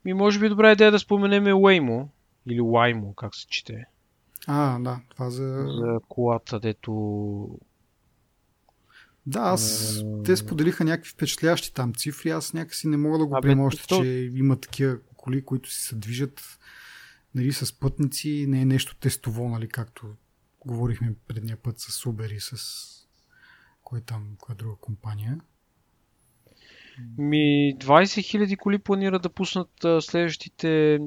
[0.05, 2.07] И може би добра идея да споменем Waymo.
[2.49, 3.85] Или Waymo, как се чете.
[4.47, 5.65] А, да, това за...
[5.67, 7.59] За колата, дето
[9.29, 10.03] Да, аз...
[10.25, 12.29] Те споделиха някакви впечатляващи там цифри.
[12.29, 15.83] Аз някакси не мога да го приема още, то- че има такива коли, които си
[15.83, 16.59] се движат
[17.35, 18.45] нали, с пътници.
[18.47, 20.07] Не е нещо тестово, нали, както
[20.65, 22.57] говорихме предния път с Uber и с
[23.83, 25.39] кой там, коя друга компания.
[27.17, 29.69] Ми 20 000 коли планират да пуснат
[30.01, 30.99] следващите,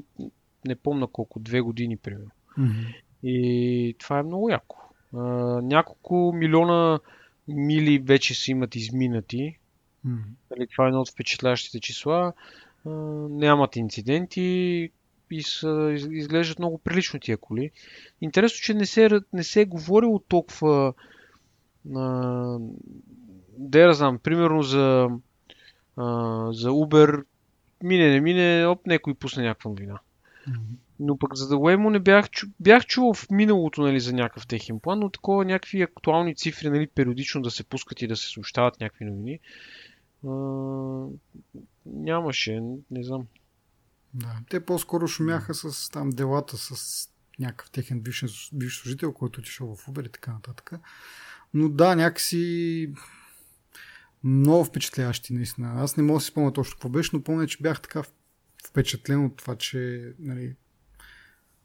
[0.65, 2.31] не помня колко, две години примерно.
[2.59, 2.81] Мгм.
[3.23, 4.95] И това е много яко.
[5.15, 5.19] А,
[5.63, 7.01] няколко милиона
[7.49, 9.59] мили вече са имат изминати.
[10.05, 10.23] Мгм.
[10.51, 12.33] Нали, това е едно от впечатляващите числа.
[12.87, 12.91] А,
[13.31, 14.91] нямат инциденти
[15.31, 17.71] и са, из- изглеждат много прилично тия коли.
[18.21, 20.95] Интересно, че не се, не се е говорило толкова
[21.95, 22.59] а,
[23.59, 25.09] да я знам, примерно за,
[25.97, 26.07] а,
[26.53, 27.25] за Uber
[27.83, 29.99] мине, не мине, оп, някой пусне някаква новина.
[30.49, 30.59] Мгм.
[31.05, 32.47] Но пък за Waymo не бях, чу...
[32.61, 36.87] бях чувал в миналото нали, за някакъв техен план, но такова някакви актуални цифри нали,
[36.87, 39.39] периодично да се пускат и да се съобщават някакви новини.
[40.27, 40.31] А,
[41.87, 43.27] нямаше, не знам.
[44.15, 44.39] Да.
[44.51, 49.87] Те по-скоро шумяха с там делата с някакъв техен бивш, бивш служител, който отишъл в
[49.87, 50.73] Uber и така нататък.
[51.55, 52.93] Но да, някакси
[54.25, 55.73] много впечатляващи наистина.
[55.77, 58.03] Аз не мога да си спомня точно какво беше, но помня, че бях така
[58.67, 60.57] впечатлен от това, че нали,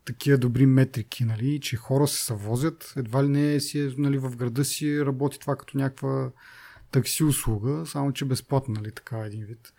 [0.07, 4.35] такива добри метрики, нали, че хора се съвозят, едва ли не си е, нали, в
[4.35, 6.31] града си работи това като някаква
[6.91, 9.73] такси услуга, само че безплатно, нали, така един вид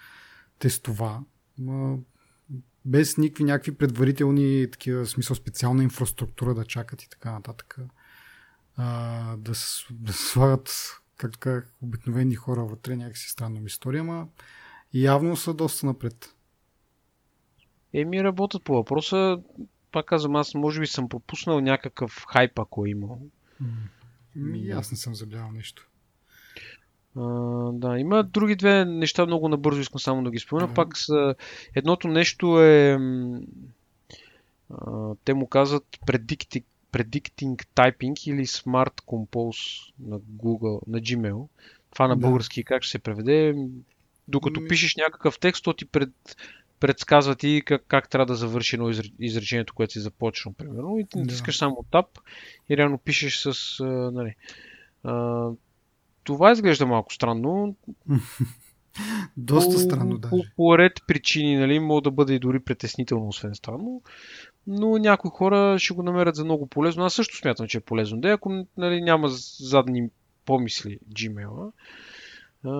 [0.58, 1.20] тестова.
[1.58, 1.98] Ма,
[2.84, 7.78] без никакви някакви предварителни такива, смисъл специална инфраструктура да чакат и така нататък.
[8.76, 10.70] А, да, с- да се слагат,
[11.16, 14.28] както казах, обикновени хора вътре, някакси странна история, ама
[14.94, 16.34] явно са доста напред.
[17.92, 19.38] Еми работят по въпроса.
[19.92, 23.20] Пак казвам, аз може би съм пропуснал някакъв хайп, ако е имал.
[24.36, 24.72] Ми, Да.
[24.72, 25.88] аз не съм забелязал нещо.
[27.16, 27.22] А,
[27.72, 30.68] да, има други две неща, много набързо искам само да ги спомена.
[30.68, 30.74] Да.
[30.74, 31.34] Пак са...
[31.74, 32.98] Едното нещо е...
[34.70, 41.48] А, те му казват predicting, predicting typing или Smart Compose на Google, на Gmail.
[41.92, 42.20] Това на Да.
[42.20, 43.54] български как ще се преведе?
[44.28, 46.10] Докато Ми- пишеш някакъв текст, то ти пред,
[46.80, 50.98] предсказва ти как, как трябва да завърши едно изр- изречението, което си започнал, примерно.
[50.98, 51.20] И ти Да.
[51.20, 52.06] натискаш само тап
[52.70, 53.80] и реално пишеш с...
[53.80, 54.34] А, нали,
[55.04, 55.46] а,
[56.24, 57.76] това изглежда малко странно.
[59.36, 60.52] Доста по, странно По, даже.
[60.56, 64.02] по ред причини, нали, може да бъде и дори притеснително, освен странно.
[64.66, 67.04] Но някои хора ще го намерят за много полезно.
[67.04, 68.20] Аз също смятам, че е полезно.
[68.20, 70.08] Да, ако нали, няма задни
[70.44, 71.72] помисли Gmail.
[72.64, 72.70] А,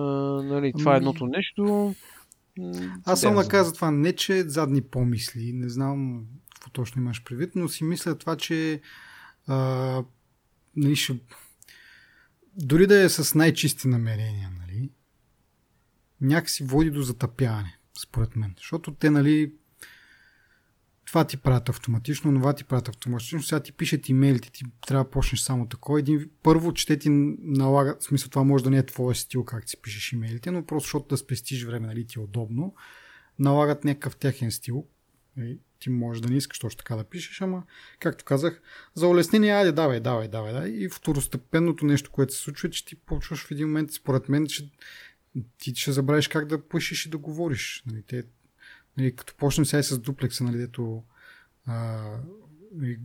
[0.43, 1.93] нали, това е Ами- едното нещо.
[3.05, 7.51] Аз само да, кажа това, не че задни помисли, не знам какво точно имаш предвид,
[7.55, 8.81] но си мисля това, че
[9.47, 10.03] а,
[10.75, 11.19] нали, ще...
[12.55, 14.89] дори да е с най-чисти намерения, нали,
[16.21, 18.53] някакси води до затъпяване, според мен.
[18.57, 19.53] Защото те, нали,
[21.09, 25.09] това ти правят автоматично, това ти правят автоматично, сега ти пишат имейлите, ти трябва да
[25.09, 25.99] почнеш само такова.
[25.99, 29.45] Един, първо, че те ти налагат, в смисъл това може да не е твоя стил,
[29.45, 32.75] как си пишеш имейлите, но просто защото да спестиш време, нали ти е удобно,
[33.39, 34.85] налагат някакъв техен стил.
[35.37, 37.63] И ти можеш да не искаш точно така да пишеш, ама,
[37.99, 38.61] както казах,
[38.93, 40.69] за улеснение, айде, давай, давай, давай, давай.
[40.69, 44.47] И второстепенното нещо, което се случва, е, че ти почваш в един момент, според мен,
[44.47, 44.71] че
[45.57, 47.83] ти ще забравиш как да пишеш и да говориш.
[47.85, 48.23] Нали, те,
[48.99, 51.03] нали, като почнем сега и с дуплекса, нали, дето
[51.65, 52.07] а,
[52.75, 52.99] нали,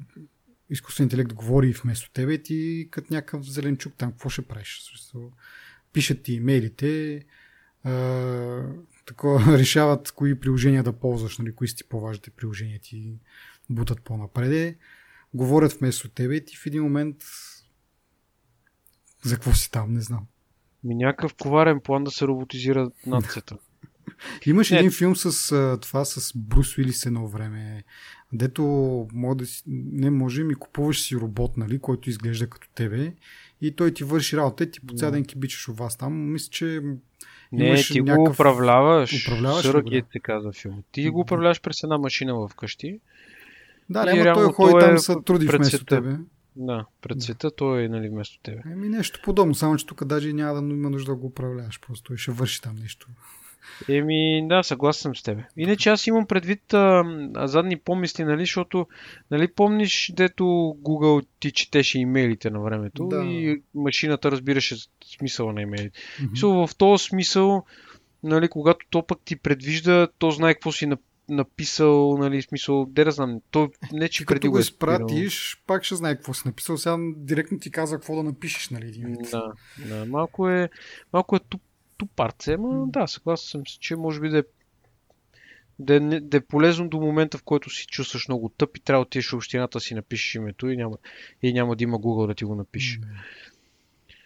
[0.71, 4.83] изкуствен интелект говори вместо тебе, ти като някакъв зеленчук там, какво ще правиш?
[5.93, 7.23] Пишат ти имейлите,
[7.85, 7.93] а,
[9.07, 13.19] такова, решават кои приложения да ползваш, нали, кои са ти по-важните приложения, ти
[13.71, 14.77] бутат по-напреде,
[15.35, 17.17] говорят вместо тебе и ти в един момент
[19.23, 20.27] за какво си там, не знам.
[20.85, 23.59] Ми някакъв коварен план да се роботизира нацията.
[24.47, 24.79] Имаш Не.
[24.79, 25.49] един филм с
[25.79, 27.85] това с Брус Уилис едно време,
[28.33, 28.63] дето
[29.13, 29.63] може да си,
[29.93, 33.13] не може ми купуваш си робот, нали, който изглежда като тебе
[33.61, 35.13] и той ти върши работа ти по цял Да.
[35.13, 36.33] ден кибичаш у вас там.
[36.33, 36.83] Мисля, че
[37.53, 39.27] Не, ти го някакъв- управляваш.
[39.27, 40.11] Управляваш го, Съргет да?
[40.13, 40.83] се казва филм.
[40.93, 43.01] Ти го управляваш през една машина вкъщи.
[43.91, 46.17] да, И не, той ходи той там е се труди вместо тебе.
[46.57, 47.25] Да, пред Да.
[47.25, 48.63] света той е нали, вместо тебе.
[48.73, 52.03] Еми нещо подобно, само че тук даже няма да има нужда да го управляваш, просто
[52.05, 53.09] той ще върши там нещо.
[53.89, 55.45] Еми, да, съгласен съм с тебе.
[55.57, 57.05] Иначе аз имам предвид а,
[57.35, 58.87] а, задни помисли, нали, защото,
[59.31, 60.45] нали, помниш, дето
[60.83, 63.25] Google ти четеше имейлите на времето Да.
[63.25, 64.77] и машината разбираше
[65.19, 65.99] смисъла на имейлите.
[66.31, 67.65] Мисъл, в този смисъл,
[68.23, 70.99] нали, когато то пък ти предвижда, то знае какво си нап-
[71.29, 75.85] написал, нали, смисъл, де да знам, то не че преди като го е изпратиш, пак
[75.85, 76.77] ще знае какво си написал.
[76.77, 78.89] Сега директно ти казва какво да напишеш, нали?
[78.89, 79.31] един вид.
[79.31, 79.53] Да,
[79.89, 80.69] да, малко е,
[81.13, 81.63] малко е туп,
[81.99, 84.43] тупарце, ама да, съгласен съм, с- че може би да е,
[85.79, 88.99] да, е, да е полезно до момента, в който си чувстваш много тъп и трябва
[88.99, 90.97] да отидеш в общината си напишеш името и няма,
[91.43, 92.99] и няма да има Google да ти го напише.
[93.01, 93.07] М,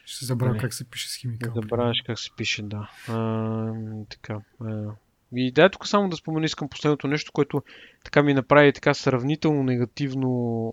[0.04, 0.60] Ще забравя Нали.
[0.60, 1.54] как се пише с химикал.
[1.54, 2.90] забравяш как се пише, да.
[3.08, 3.72] А,
[4.10, 4.40] така.
[4.60, 4.84] А,
[5.34, 7.62] и да, тук само да спомена, искам последното нещо, което
[8.04, 10.72] така ми направи така сравнително негативно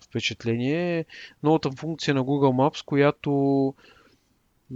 [0.00, 1.04] впечатление.
[1.42, 3.74] Новата функция на Google Maps, която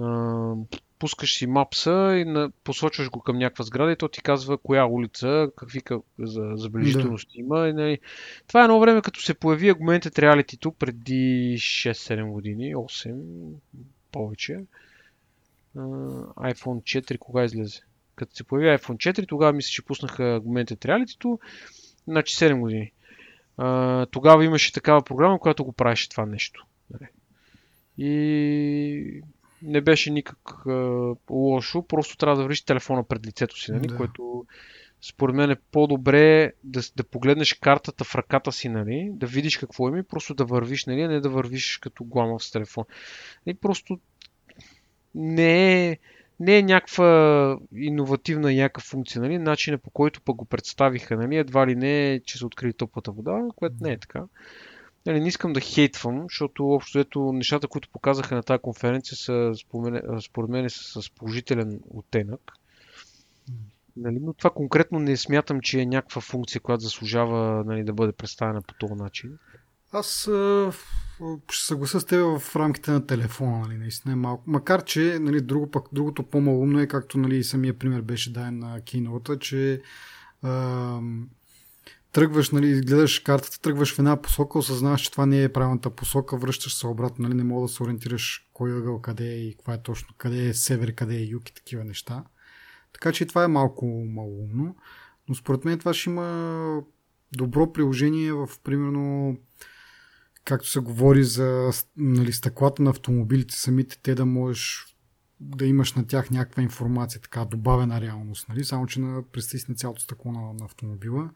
[0.01, 0.55] а,
[0.99, 4.87] пускаш си мапса и на, посочваш го към някаква сграда и то ти казва коя
[4.87, 7.69] улица, какви ка- за, забележителности има.
[7.69, 7.99] И, нали,
[8.47, 13.53] това е едно време, като се появи Augmented Reality преди 6-7 години, 8
[14.13, 14.59] повече.
[15.77, 15.81] А,
[16.53, 17.81] iPhone 4 кога излезе?
[18.15, 21.39] Като се появи iPhone 4, тогава мисля, че пуснаха Augmented Reality,
[22.07, 22.93] значи 7 години.
[23.57, 26.67] А, тогава имаше такава програма, която го правеше това нещо.
[26.91, 27.09] Нали.
[27.99, 29.23] И
[29.63, 33.87] не беше никак а, лошо, просто трябва да вриш телефона пред лицето си, нали?
[33.87, 33.97] Да.
[33.97, 34.47] което
[35.01, 39.11] според мен е по-добре да, да погледнеш картата в ръката си, нали?
[39.13, 41.01] да видиш какво има и просто да вървиш, нали?
[41.01, 42.85] а не да вървиш като гламав с телефон.
[43.47, 43.99] И просто
[45.15, 45.99] не е,
[46.41, 49.39] не е някаква иновативна някаква функция, нали?
[49.39, 51.37] начинът по който пък го представиха, нали?
[51.37, 54.25] едва ли не е, че са открили топлата вода, което не е така.
[55.09, 59.53] Нали, не искам да хейтвам, защото общо ето нещата, които показаха на тази конференция са
[60.21, 62.53] според мен са с положителен оттенък.
[63.97, 68.13] Нали, но това конкретно не смятам, че е някаква функция, която заслужава нали, да бъде
[68.13, 69.39] представена по този начин.
[69.93, 70.73] Аз а,
[71.51, 74.43] ще съглася с теб в рамките на телефона, нали, наистина е малко.
[74.47, 78.81] Макар, че нали, друго, пък, другото по-малумно е, както нали, самия пример беше даден на
[78.81, 79.83] кинота, че
[80.43, 81.01] а,
[82.13, 86.37] тръгваш, нали, гледаш картата, тръгваш в една посока, осъзнаваш, че това не е правилната посока,
[86.37, 89.75] връщаш се обратно, нали, не мога да се ориентираш кой ъгъл, къде е и каква
[89.75, 92.25] е точно, къде е север, къде е юг и такива неща.
[92.93, 94.77] Така че това е малко малумно,
[95.29, 96.83] но според мен това ще има
[97.33, 99.37] добро приложение в, примерно,
[100.45, 104.97] както се говори за нали, стъклата на автомобилите, самите те да можеш
[105.41, 108.65] да имаш на тях някаква информация, така добавена реалност, нали?
[108.65, 111.31] само че на, представи на цялото стъкло на, на автомобила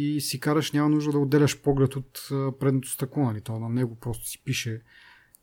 [0.00, 3.40] и си караш, няма нужда да отделяш поглед от предното стъкло, нали?
[3.40, 4.82] То на него просто си пише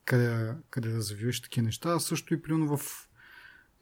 [0.04, 1.92] къде, къде да завиеш такива неща.
[1.92, 3.08] А също и примерно в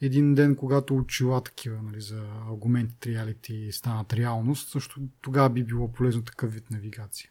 [0.00, 5.92] един ден, когато очила такива нали, за аргументи реалити станат реалност, също тогава би било
[5.92, 7.30] полезно такъв вид навигация.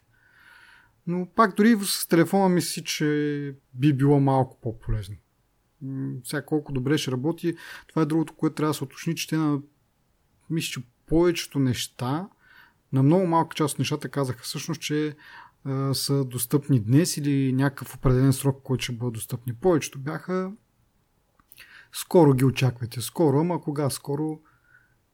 [1.08, 5.16] Но пак дори с телефона мисли, че би било малко по-полезно.
[6.24, 7.56] Сега колко добре ще работи,
[7.88, 9.62] това е другото, което трябва да се уточни, че те на
[10.50, 12.30] мисля, че повечето неща,
[12.94, 15.16] на много малка част от нещата казаха всъщност, че
[15.66, 19.54] а, са достъпни днес или някакъв определен срок, който ще бъдат достъпни.
[19.54, 20.52] Повечето бяха
[21.94, 23.02] скоро ги очаквайте.
[23.02, 24.40] Скоро, ама кога скоро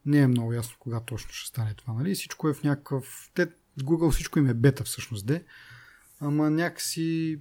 [0.05, 1.93] не е много ясно кога точно ще стане това.
[1.93, 2.15] Нали?
[2.15, 3.29] Всичко е в някакъв...
[3.33, 3.47] Те,
[3.79, 5.43] Google всичко им е бета всъщност, де.
[6.19, 7.39] Ама някакси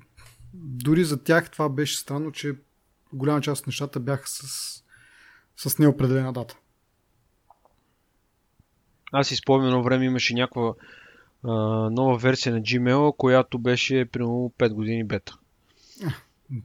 [0.54, 2.54] дори за тях това беше странно, че
[3.12, 4.42] голяма част от нещата бяха с,
[5.56, 6.56] с неопределена дата.
[9.12, 10.74] Аз си спомням едно време имаше някаква
[11.42, 11.50] а,
[11.90, 15.38] нова версия на Gmail, която беше примерно 5 години бета.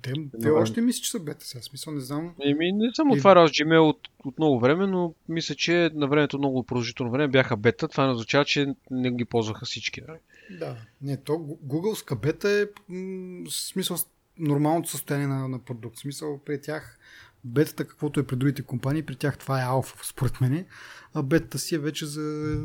[0.02, 1.62] Те, те Но, още мисля, че са бета сега.
[1.62, 2.36] Смисъл, не знам.
[2.46, 6.38] Еми, не съм отварял с Gmail от, от много време, но мисля, че на времето
[6.38, 7.88] много продължително време бяха бета.
[7.88, 10.02] Това не означава, че не ги ползваха всички.
[10.08, 10.20] Нали?
[10.60, 10.78] Да.
[11.02, 11.34] Не, то
[11.68, 13.98] Googleска бета е м- смисъл
[14.40, 15.98] нормалното състояние на, на продукт.
[15.98, 17.00] Смисъл при тях
[17.44, 20.66] бетата, каквото е при другите компании, при тях това е алфа, според мен.
[21.14, 22.58] А бетата си е вече за,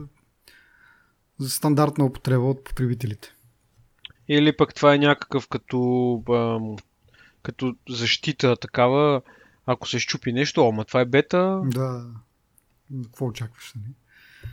[1.39, 3.35] за стандартна употреба от потребителите.
[4.29, 6.77] Или пък това е някакъв като, ам,
[7.43, 9.23] като защита такава,
[9.67, 11.61] ако се щупи нещо, ама това е бета.
[11.65, 12.07] Да.
[13.03, 13.75] Какво очакваш?
[13.75, 13.83] Не?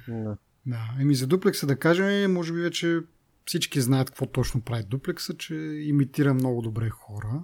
[0.08, 0.24] Нали?
[0.24, 0.38] Да.
[0.66, 0.90] Да.
[1.00, 3.00] Еми за дуплекса да кажем, може би вече
[3.46, 7.42] всички знаят какво точно прави дуплекса, че имитира много добре хора.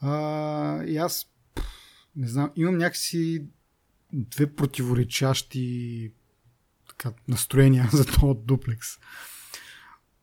[0.00, 1.31] А, и аз
[2.16, 3.44] не знам, имам някакси
[4.12, 6.12] две противоречащи
[6.88, 8.88] така, настроения за този дуплекс.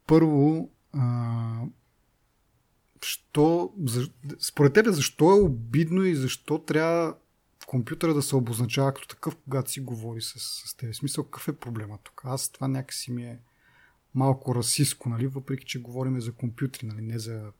[0.07, 1.61] Първо, а,
[3.03, 4.09] що, за,
[4.39, 7.15] според тебе защо е обидно и защо трябва
[7.69, 10.95] компютъра да се обозначава като такъв, когато си говори с, с теб?
[10.95, 12.21] Смисъл, какъв е проблема тук?
[12.25, 13.39] Аз това някакси ми е
[14.15, 15.27] малко расистко, нали?
[15.27, 17.01] въпреки че говорим за компютри, нали?
[17.01, 17.51] не за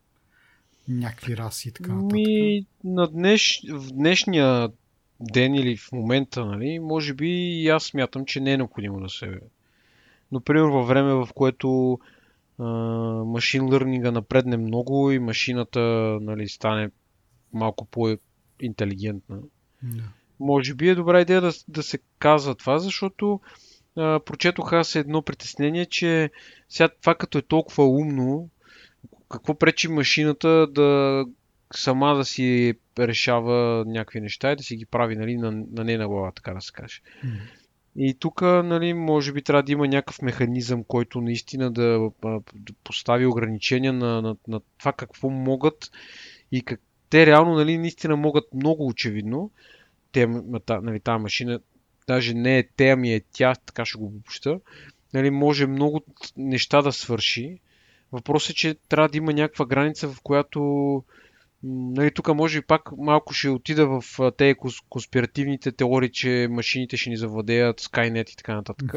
[0.90, 2.14] някакви раси и така нататък.
[2.14, 4.70] Ми, на днеш, в днешния
[5.20, 7.30] ден или в момента, нали, може би
[7.62, 9.40] и аз смятам, че не е необходимо да се...
[10.32, 12.00] Но, примерно, във време, в което
[13.26, 15.80] машин лърнинга напредне много и машината
[16.22, 16.90] нали, стане
[17.54, 19.38] малко по-интелигентна.
[19.84, 20.04] Да.
[20.40, 23.40] Може би е добра идея да, да се казва това, защото
[23.96, 26.32] а, прочетох аз едно притеснение, че
[26.70, 28.50] сега това като е толкова умно,
[29.30, 31.26] какво пречи машината да
[31.74, 35.98] сама да си решава някакви неща и да си ги прави нали, на, на не
[35.98, 37.02] на глава, така да се каже.
[37.26, 37.30] Mm.
[37.96, 42.10] И тук, нали, може би трябва да има някакъв механизъм, който наистина да,
[42.56, 45.92] да постави ограничения на, на, на това какво могат
[46.52, 49.52] и как те реално, нали, наистина могат много очевидно.
[50.12, 50.28] Те,
[50.70, 51.60] нали, тази машина,
[52.08, 54.60] даже не е те, ами е тя, така ще го обобща,
[55.14, 56.02] нали, може много
[56.38, 57.60] неща да свърши.
[58.12, 61.04] Въпросът е, че трябва да има някаква граница, в която
[61.64, 64.04] Нали, тук може би пак малко ще отида в
[64.38, 64.56] тези
[64.90, 68.94] конспиративните теории, че машините ще ни завладеят, Skynet и така нататък.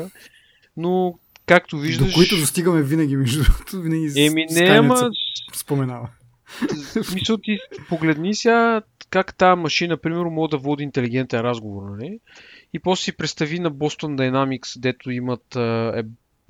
[0.77, 2.09] Но, както виждаш...
[2.09, 5.11] До които достигаме винаги, между другото, винаги Еми, не, ама...
[5.55, 6.09] споменава.
[7.15, 7.59] Мисля, ти
[7.89, 12.19] погледни сега как тази машина, примерно, може да води интелигентен разговор, нали?
[12.73, 16.03] И после си представи на Boston Dynamics, дето имат е,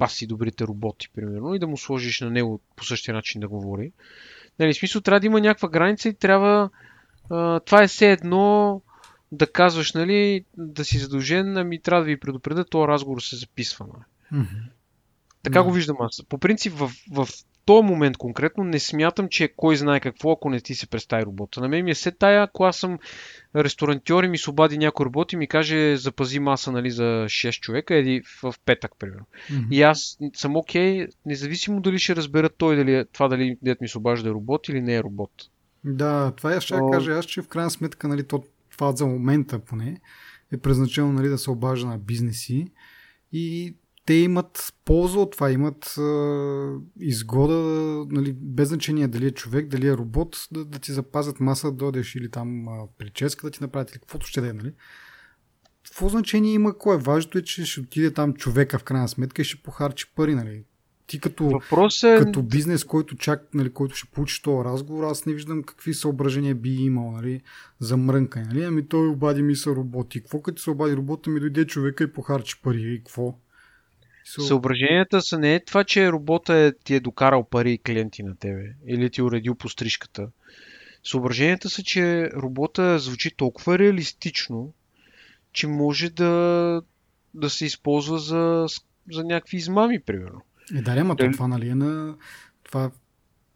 [0.02, 3.92] баси добрите роботи, примерно, и да му сложиш на него по същия начин да говори.
[4.58, 6.70] Нали, в смисъл трябва да има някаква граница и трябва...
[7.30, 8.80] А, това е все едно
[9.32, 13.86] да казваш, нали, да си задължен, ами трябва да ви предупредя, този разговор се записва.
[13.86, 14.42] Нали.
[14.42, 14.70] Mm-hmm.
[15.42, 15.64] Така yeah.
[15.64, 16.22] го виждам аз.
[16.28, 17.28] По принцип, в, в
[17.64, 21.60] този момент конкретно не смятам, че кой знае какво, ако не ти се представи робота.
[21.60, 22.98] На мен ми е се тая, ако аз съм
[23.56, 27.60] ресторантьор и ми се обади някой робот и ми каже запази маса нали, за 6
[27.60, 29.26] човека или в петък, примерно.
[29.50, 29.68] Mm-hmm.
[29.70, 33.80] И аз съм окей, okay, независимо дали ще разбера той дали е, това дали дет
[33.80, 35.30] ми се обажда е робот или не е робот.
[35.84, 36.90] Да, това я ще О...
[36.90, 40.00] кажа аз, че в крайна сметка нали, то, това за момента поне
[40.52, 42.66] е предназначено нали, да се обажда на бизнеси
[43.32, 43.74] и
[44.06, 47.54] те имат полза от това, имат а, изгода,
[48.10, 51.76] нали, без значение дали е човек, дали е робот, да, да ти запазят маса, да
[51.76, 54.72] дойдеш или там а, прическа да ти направят или каквото ще да е, нали?
[55.84, 56.98] какво значение има кой?
[56.98, 60.64] Важното е, че ще отиде там човека в крайна сметка и ще похарчи пари, нали?
[61.06, 62.16] Ти като, Въпрос е...
[62.18, 66.54] като бизнес, който чак, нали, който ще получи този разговор, аз не виждам какви съображения
[66.54, 67.40] би имал, нали,
[67.80, 68.64] за мрънкане, нали?
[68.64, 70.20] Ами той обади ми са роботи.
[70.20, 73.38] Какво като се обади робота ми дойде човека и похарчи пари и какво?
[74.26, 74.40] So...
[74.40, 78.36] Съображенията са не е това, че робота е, ти е докарал пари и клиенти на
[78.36, 80.28] тебе или ти е уредил пострижката.
[81.04, 84.72] Съображенията са, че робота звучи толкова реалистично,
[85.52, 86.82] че може да,
[87.34, 88.66] да се използва за,
[89.12, 90.42] за някакви измами, примерно.
[90.74, 91.32] Е, да, ама Дали...
[91.32, 92.16] това, нали, е на,
[92.64, 92.90] това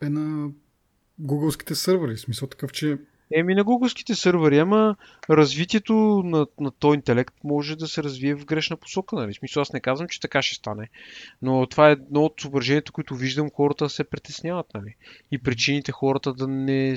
[0.03, 0.51] е на
[1.19, 2.17] гугълските сървъри.
[2.17, 2.99] В смисъл такъв, че
[3.35, 4.97] Еми на гугълските сървъри, ама
[5.31, 9.17] развитието на, на този интелект може да се развие в грешна посока.
[9.17, 9.35] Нали?
[9.35, 10.89] Смисъл, аз не казвам, че така ще стане.
[11.43, 14.67] Но това е едно от съображението, които виждам хората се притесняват.
[14.75, 14.95] Нали?
[15.31, 16.95] И причините хората да не...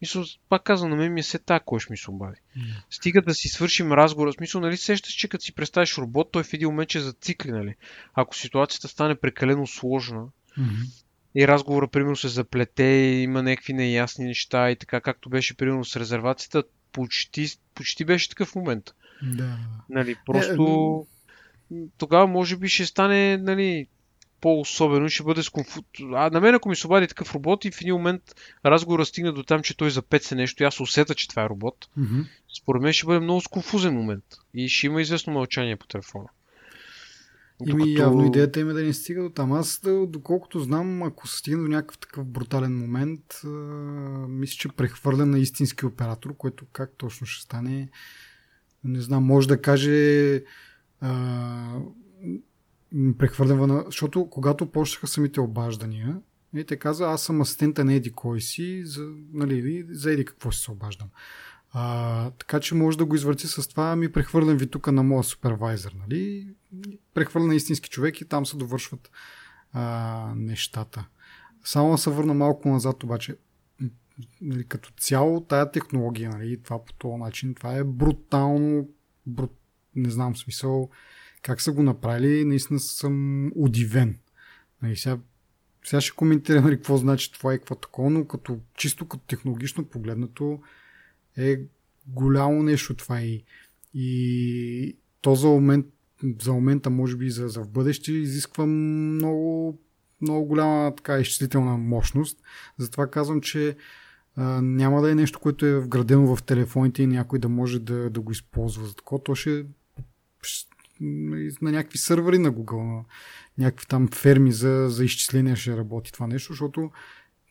[0.00, 2.36] Мисъл, пак казвам, на мен ми е се така, кой ще ми се обади.
[2.58, 2.60] Mm.
[2.90, 4.32] Стига да си свършим разговора.
[4.32, 7.74] Смисъл, нали сещаш, че като си представиш робот, той в един момент ще зацикли, нали?
[8.14, 10.26] Ако ситуацията стане прекалено сложна,
[10.58, 11.02] mm-hmm
[11.34, 12.84] и разговора, примерно, се заплете,
[13.22, 16.62] има някакви неясни неща и така, както беше, примерно, с резервацията,
[16.92, 18.90] почти, почти беше такъв момент.
[19.22, 19.56] Да.
[19.88, 21.06] Нали, просто
[21.72, 23.86] е, тогава може би ще стане, нали,
[24.40, 25.82] по-особено, ще бъде сконфу...
[26.14, 28.22] А на мен ако ми се обади такъв робот и в един момент
[28.66, 31.88] разговорът стигне до там, че той запеце нещо и аз усета, че това е робот,
[31.98, 32.26] mm-hmm.
[32.60, 34.24] според мен ще бъде много сконфузен момент
[34.54, 36.28] и ще има известно мълчание по телефона.
[37.66, 38.02] Ими Докато...
[38.02, 39.52] явно идеята им е да не стига до там.
[39.52, 43.48] Аз, доколкото знам, ако се стигне до някакъв такъв брутален момент, а,
[44.28, 47.88] мисля, че прехвърля на истински оператор, което как точно ще стане,
[48.84, 50.42] не знам, може да каже
[51.00, 51.80] а,
[53.18, 53.82] прехвърлява на...
[53.86, 56.20] Защото когато почнаха самите обаждания,
[56.56, 60.52] и те каза, аз съм асистента на Еди кой си, за, нали, за Еди какво
[60.52, 61.08] си се обаждам.
[61.72, 65.24] А, така че може да го извърти с това, ми прехвърлям ви тук на моя
[65.24, 66.48] супервайзър, нали?
[67.14, 69.10] Прехвърля истински човек и там се довършват
[69.72, 71.06] а, нещата.
[71.64, 73.36] Само да се върна малко назад, обаче,
[74.40, 78.88] нали, като цяло тая технология, нали, това по този начин, това е брутално,
[79.26, 79.52] брут,
[79.94, 80.90] не знам смисъл,
[81.42, 84.18] как са го направили, наистина съм удивен.
[84.82, 85.18] Нали, сега,
[85.84, 89.84] сега ще коментирам нали, какво значи това и какво такова, но като, чисто като технологично
[89.84, 90.60] погледнато,
[91.36, 91.60] е
[92.06, 93.44] голямо нещо това и,
[93.94, 95.86] и то за, момент,
[96.42, 99.78] за момента, може би за, за в бъдеще, изисква много,
[100.20, 102.38] много голяма така изчислителна мощност.
[102.78, 103.76] Затова казвам, че
[104.36, 108.10] а, няма да е нещо, което е вградено в телефоните и някой да може да,
[108.10, 109.22] да го използва за такова.
[109.22, 109.64] То ще,
[111.00, 113.04] на някакви сървъри на Google, на
[113.58, 116.90] някакви там ферми за, за изчисление ще работи това нещо, защото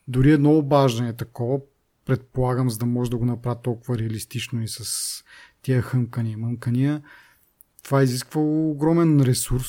[0.07, 1.59] дори едно обаждане такова
[2.05, 4.83] предполагам, за да може да го направя толкова реалистично и с
[5.61, 7.01] тия хъмкания и мънкания,
[7.83, 9.67] това изисква огромен ресурс.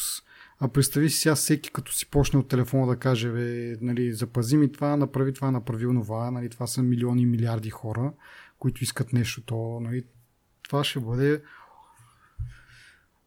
[0.61, 4.57] А представи си сега всеки, като си почне от телефона да каже, бе, нали, запази
[4.57, 8.13] ми това, направи това, направи това, нали, това са милиони, милиарди хора,
[8.59, 10.05] които искат нещо, то, нали,
[10.63, 11.43] това ще бъде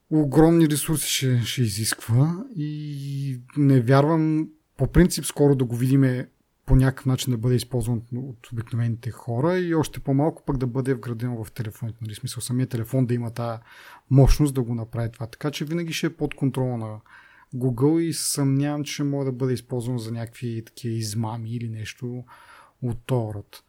[0.09, 6.29] огромни ресурси ще, ще изисква и не вярвам по принцип скоро да го видиме
[6.65, 10.93] по някакъв начин да бъде използван от обикновените хора и още по-малко пък да бъде
[10.93, 11.97] вградено в телефоните.
[12.01, 13.61] Нали, смисъл самия телефон да има тази
[14.09, 15.27] мощност да го направи това.
[15.27, 16.99] Така че винаги ще е под контрола на
[17.55, 22.23] Google и съмнявам, че може да бъде използвано за някакви такива измами или нещо
[22.81, 23.63] от род.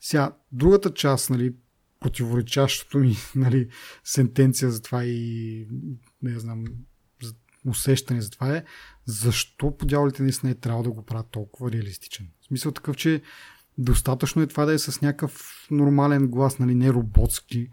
[0.00, 1.54] Сега, другата част, нали,
[2.00, 3.68] противоречащото ми нали,
[4.04, 5.66] сентенция за това и
[6.22, 6.64] не знам,
[7.66, 8.64] усещане за това е
[9.04, 12.28] защо по дяволите наистина е трябва да го правят толкова реалистичен.
[12.40, 13.22] В смисъл такъв, че
[13.78, 17.68] достатъчно е това да е с някакъв нормален глас, нали, не роботски,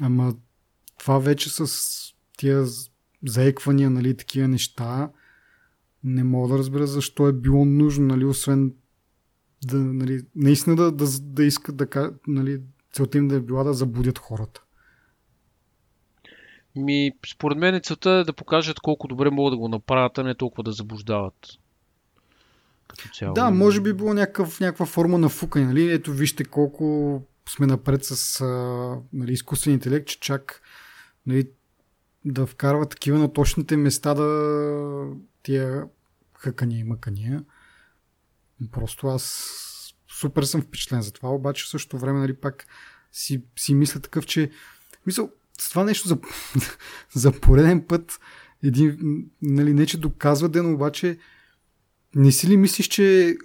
[0.00, 0.34] ама
[0.98, 1.66] това вече с
[2.36, 2.64] тия
[3.26, 5.10] заеквания, нали, такива неща,
[6.04, 8.74] не мога да разбера защо е било нужно, нали, освен
[9.64, 12.60] да, нали, наистина да, да, да искат да, нали,
[12.92, 14.62] целта им да е била да забудят хората.
[16.76, 20.34] Ми, според мен целта е да покажат колко добре могат да го направят, а не
[20.34, 21.34] толкова да заблуждават.
[22.88, 23.34] Като цяло.
[23.34, 25.60] Да, може би било някакъв, някаква форма на фука.
[25.60, 25.92] Нали?
[25.92, 28.46] Ето вижте колко сме напред с а,
[29.12, 30.62] нали, изкуствен интелект, че чак
[31.26, 31.50] нали,
[32.24, 35.06] да вкарва такива на точните места да
[35.42, 35.86] тия
[36.34, 37.44] хъкания и мъкания.
[38.72, 39.54] Просто аз
[40.08, 42.66] супер съм впечатлен за това, обаче в същото време нали, пак
[43.12, 44.50] си, си мисля такъв, че
[45.06, 46.18] мисъл, с това нещо за,
[47.14, 48.20] за пореден път
[48.62, 48.96] един,
[49.42, 51.18] нали, не че доказва ден, обаче
[52.14, 53.36] не си ли мислиш, че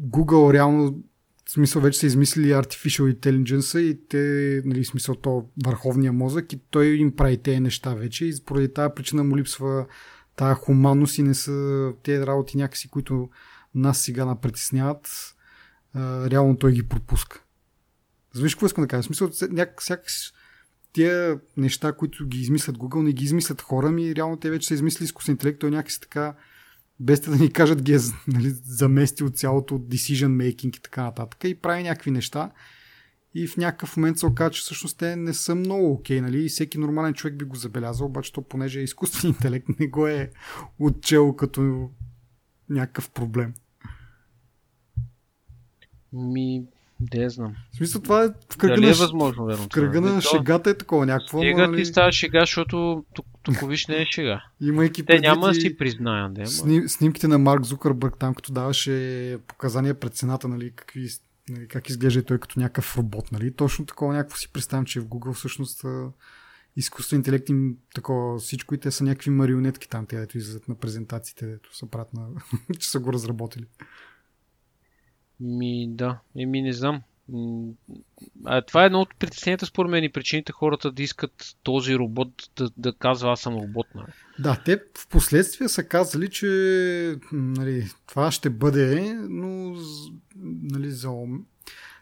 [0.00, 1.02] Google реално
[1.46, 6.52] в смисъл вече са измислили Artificial Intelligence и те, нали, в смисъл то върховния мозък
[6.52, 9.86] и той им прави тези неща вече и поради тази причина му липсва
[10.36, 13.30] тая хуманност и не са тези работи някакси, които
[13.74, 15.34] нас сега напритесняват,
[16.30, 17.42] реално той ги пропуска.
[18.32, 19.02] Завиш какво искам да кажа?
[19.02, 20.32] В смисъл, няк, сякаш
[20.96, 24.74] тия неща, които ги измислят Google, не ги измислят хора ми, реално те вече са
[24.74, 26.34] измислили изкуствен интелект, той някакси така
[27.00, 31.54] без да ни кажат ги е нали, заместил цялото decision making и така нататък и
[31.54, 32.50] прави някакви неща
[33.34, 36.44] и в някакъв момент се оказа, че всъщност те не са много окей, нали?
[36.44, 40.06] И всеки нормален човек би го забелязал, обаче то понеже е изкуствен интелект, не го
[40.06, 40.30] е
[40.78, 41.90] отчел като
[42.68, 43.54] някакъв проблем.
[46.12, 46.66] Ми,
[47.14, 47.54] я знам.
[47.72, 49.64] В смисъл това е в кръга Дали на, е възможно, верно?
[49.64, 51.40] в кръга на шегата е такова някакво.
[51.40, 54.42] Сега нали, ти става шега, защото тук, тук виж не е шега.
[54.60, 56.46] имайки Те няма да и си признаят, да.
[56.46, 61.08] Сним, снимките на Марк Зукърбърг там, като даваше показания пред цената, нали, какви,
[61.48, 63.32] нали, как изглежда той като някакъв робот.
[63.32, 63.52] Нали.
[63.52, 65.84] Точно такова някакво си представям, че в Google всъщност
[66.76, 70.74] изкуствен интелект им такова всичко и те са някакви марионетки там, те дето излизат на
[70.74, 72.28] презентациите, дето са правят на,
[72.78, 73.64] че са го разработили.
[75.40, 76.18] Ми, да.
[76.38, 77.02] Еми, не знам.
[78.44, 82.28] А, това е едно от притесненията, според мен, и причините хората да искат този робот
[82.56, 83.86] да, да казва аз съм робот.
[83.94, 84.06] Нали?
[84.38, 89.76] Да, те в последствие са казали, че нали, това ще бъде, но
[90.62, 91.12] нали, за...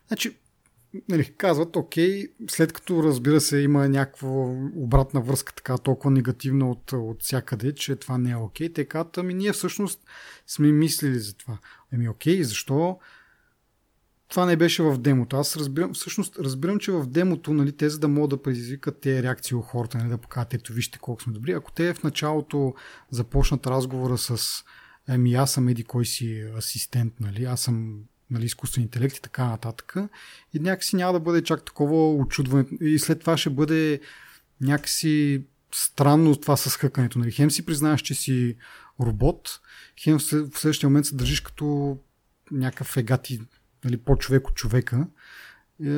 [0.09, 0.37] Значи,
[1.09, 4.29] нали, казват, окей, след като разбира се има някаква
[4.77, 9.19] обратна връзка така толкова негативна от, от всякъде, че това не е окей, те казват,
[9.19, 10.01] ами ние всъщност
[10.47, 11.59] сме мислили за това.
[11.93, 12.99] Ами окей, защо
[14.29, 15.37] това не беше в демото.
[15.37, 19.23] Аз разбирам, всъщност разбирам, че в демото, нали, те за да могат да предизвикат тези
[19.23, 21.53] реакции у хората, нали, да покажат, ето вижте колко сме добри.
[21.53, 22.75] Ако те в началото
[23.11, 24.65] започнат разговора с
[25.09, 28.01] ами аз съм еди кой си асистент, нали, аз съм
[28.31, 29.97] нали, изкуствен интелект и така нататък.
[30.55, 32.65] И някакси няма да бъде чак такова очудване.
[32.81, 34.01] И след това ще бъде
[34.61, 35.45] някакси
[35.75, 37.19] странно това с хъкането.
[37.19, 37.31] Нали.
[37.31, 38.57] Хем си признаеш, че си
[39.01, 39.61] робот,
[40.01, 41.99] хем в следващия момент се държиш като
[42.51, 43.41] някакъв егати
[43.85, 45.07] нали, по-човек от човека.
[45.85, 45.91] Е,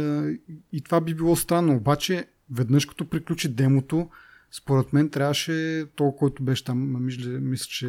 [0.73, 1.77] И това би било странно.
[1.77, 4.11] Обаче, веднъж като приключи демото,
[4.53, 7.89] според мен трябваше то, който беше там, мисля, мисля че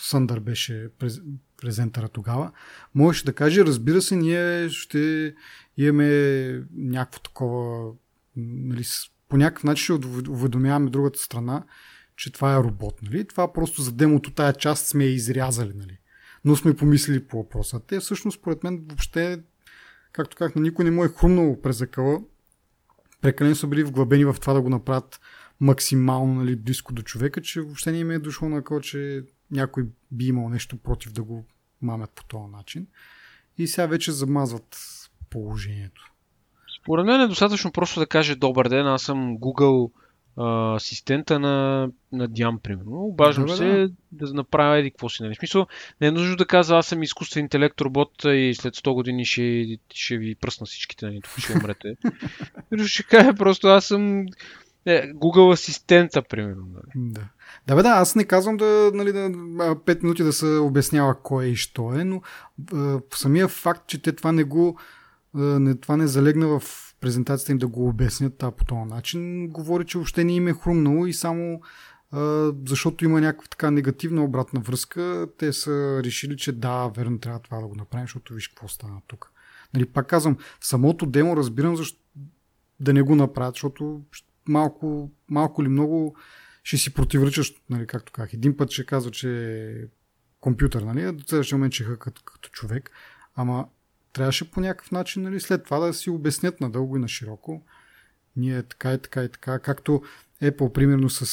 [0.00, 1.20] Съндър беше през,
[1.60, 2.52] презентъра тогава,
[2.94, 5.34] можеше да каже, разбира се, ние ще
[5.76, 7.92] имаме някакво такова,
[8.36, 8.84] нали,
[9.28, 11.64] по някакъв начин ще увед- уведомяваме другата страна,
[12.16, 13.02] че това е робот.
[13.02, 13.24] Нали?
[13.24, 15.72] Това просто за демото тая част сме изрязали.
[15.74, 15.98] Нали?
[16.46, 17.80] Но сме помислили по въпроса.
[17.86, 19.42] Те всъщност, според мен, въобще,
[20.12, 22.20] както казах, на никой не му е хрумнало през закъла.
[23.20, 25.20] Прекалено са били вглъбени в това да го направят
[25.60, 29.86] максимално нали, близко до човека, че въобще не им е дошло на къл, че някой
[30.10, 31.44] би имал нещо против да го
[31.82, 32.86] мамят по този начин.
[33.58, 34.78] И сега вече замазват
[35.30, 36.12] положението.
[36.82, 39.92] Според мен е достатъчно просто да каже добър ден, аз съм Google
[40.36, 43.04] а, асистента на, на Диан, примерно.
[43.04, 45.22] Обаждам Да, бе, се да направя еди какво си.
[45.22, 45.34] Нали?
[45.34, 45.66] В смисъл,
[46.00, 49.78] не е нужно да казва аз съм изкуствен интелект робот и след 100 години ще,
[49.94, 51.20] ще ви пръсна всичките, нали?
[51.20, 51.96] тук ще умрете.
[52.86, 54.26] Ще каже просто аз съм
[54.86, 56.66] е, Google асистента, примерно.
[56.72, 57.12] Нали?
[57.12, 57.20] Да.
[57.66, 61.44] Да, бе, да, аз не казвам да, нали, да 5 минути да се обяснява кой
[61.44, 62.22] е и що е, но
[62.74, 64.78] а, самия факт, че те това не го
[65.36, 69.86] не, това не залегна в презентацията им да го обяснят а, по този начин, говори,
[69.86, 71.60] че въобще не им е хрумнало и само
[72.10, 77.40] а, защото има някаква така негативна обратна връзка, те са решили, че да, верно трябва
[77.40, 79.32] това да го направим, защото виж какво стана тук.
[79.74, 81.98] Нали, пак казвам, самото демо разбирам защо
[82.80, 84.02] да не го направят, защото
[84.48, 86.16] малко, малко или много
[86.62, 88.34] ще си противоречаш, нали, както казах.
[88.34, 89.86] Един път ще казва, че е
[90.40, 92.90] компютър, нали, а до следващия момент ще е като, като човек,
[93.34, 93.66] ама
[94.16, 97.62] трябваше по някакъв начин, нали, след това да си обяснят надълго и на широко.
[98.36, 100.02] Ние така и така и така, както
[100.42, 101.26] Apple, примерно, с,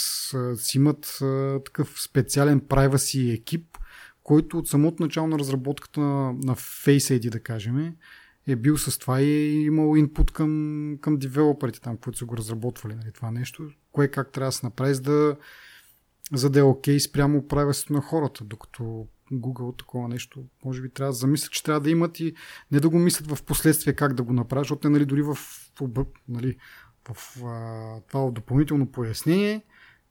[0.57, 1.18] си имат
[1.65, 3.77] такъв специален privacy екип,
[4.23, 7.95] който от самото начало на разработката на, на Face ID, да кажем,
[8.47, 12.38] е бил с това и е имал инпут към, към девелоперите там, които са го
[12.38, 15.38] разработвали нали, това нещо, кое как трябва да се направи, за да,
[16.34, 21.09] за да е окей спрямо правилството на хората, докато Google такова нещо, може би трябва
[21.09, 22.33] да замислят, че трябва да имат и
[22.71, 25.37] не да го мислят в последствие как да го направят, защото нали, дори в,
[26.27, 26.57] нали,
[27.09, 29.61] в а, това допълнително пояснение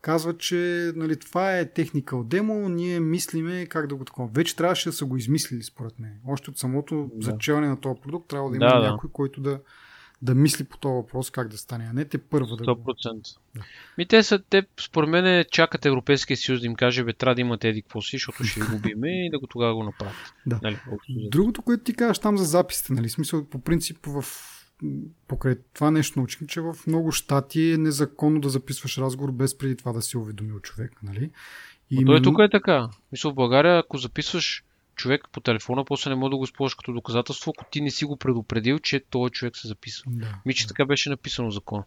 [0.00, 4.28] казват, че нали, това е техникал демо, ние мислиме как да го такова.
[4.34, 6.12] Вече трябваше да са го измислили, според мен.
[6.26, 7.24] Още от самото Да.
[7.24, 8.90] зачеване на този продукт трябва да има Да, да.
[8.90, 9.60] някой, който да,
[10.22, 13.36] да мисли по този въпрос как да стане, а не те първа да 100%.
[13.54, 13.62] Да.
[13.98, 17.40] Ми те са, те според мен чакат Европейския съюз да им каже, бе, трябва да
[17.40, 20.14] имате еди какво си, защото ще ви губиме и да го тогава го направят.
[20.46, 20.60] Да.
[20.62, 20.78] Нали,
[21.08, 24.24] Другото, което ти кажеш там за записите, нали, смисъл по принцип в
[25.28, 29.76] покрай това нещо научихме, че в много щати е незаконно да записваш разговор без преди
[29.76, 31.30] това да си уведомил човек, нали?
[31.90, 32.88] И Но той тук е така.
[33.12, 34.64] Мисля, в България, ако записваш
[34.96, 38.04] човек по телефона, после не може да го използваш като доказателство, ако ти не си
[38.04, 40.04] го предупредил, че този човек се записва.
[40.14, 40.68] Да, Ми, че да.
[40.68, 41.84] така беше написано в закона.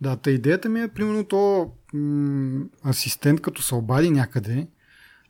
[0.00, 4.68] Да, та идеята ми е, примерно, то м- асистент, като се обади някъде,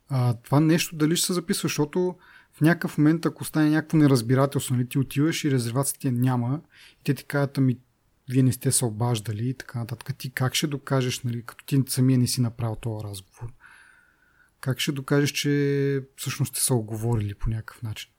[0.08, 2.16] а, това нещо дали ще се записва, защото
[2.52, 6.60] в някакъв момент, ако стане някакво неразбирателство, нали, ти отиваш и резервацията няма,
[7.00, 7.78] и те ти кажат, ами
[8.28, 10.16] вие не сте се обаждали и така нататък.
[10.18, 13.52] Ти как ще докажеш, нали, като ти самия не си направил този разговор?
[14.62, 18.10] Как ще докажеш, че всъщност сте се оговорили по някакъв начин?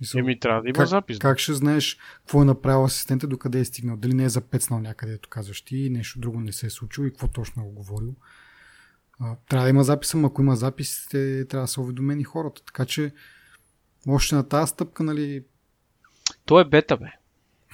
[0.00, 1.18] Мисъл, Еми, трябва да има как, запис.
[1.18, 3.96] Как ще знаеш какво е направил асистента, докъде е стигнал?
[3.96, 7.10] Дали не е запецнал някъде, ето казваш ти, нещо друго не се е случило и
[7.10, 8.14] какво точно е оговорил?
[9.20, 12.62] А, трябва да има запис, ама ако има запис, те трябва да са уведомени хората.
[12.64, 13.12] Така че,
[14.08, 15.44] още на тази стъпка, нали...
[16.44, 17.10] То е бета, бе.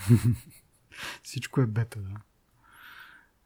[1.23, 2.21] Всичко е бета, да.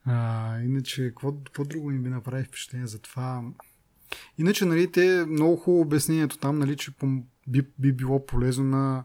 [0.04, 3.42] А, иначе, какво, какво друго ми би направи впечатление за това?
[4.38, 6.92] Иначе, нали, те много хубаво обяснението там, нали, че
[7.48, 9.04] би, би било полезно на,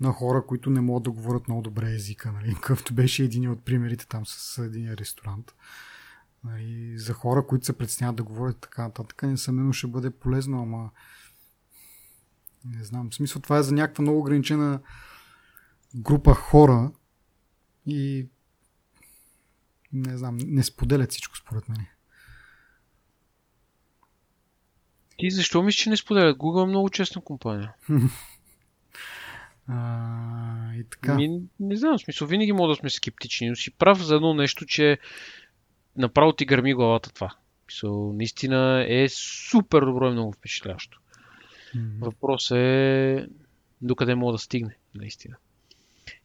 [0.00, 3.64] на хора, които не могат да говорят много добре езика, нали, какъвто беше един от
[3.64, 5.54] примерите там с един ресторант.
[6.44, 10.90] Нали, за хора, които се предсняват да говорят така нататък, несъмнено ще бъде полезно, ама
[12.64, 13.10] не знам.
[13.10, 14.80] В смисъл това е за някаква много ограничена
[15.94, 16.92] група хора
[17.86, 18.28] и
[19.92, 21.86] не знам, не споделят всичко според мен.
[25.20, 26.38] Ти защо мислиш, че не споделят?
[26.38, 27.72] Google е много честна компания.
[29.68, 31.14] а, и така.
[31.14, 34.34] Ми, не знам, в смисъл, винаги мога да сме скептични, но си прав за едно
[34.34, 34.98] нещо, че
[35.96, 37.34] направо ти гърми главата това.
[37.66, 41.00] Мисъл, наистина е супер добро и много впечатляващо.
[41.76, 42.04] Mm-hmm.
[42.04, 43.26] Въпрос е
[43.82, 45.36] докъде мога да стигне, наистина.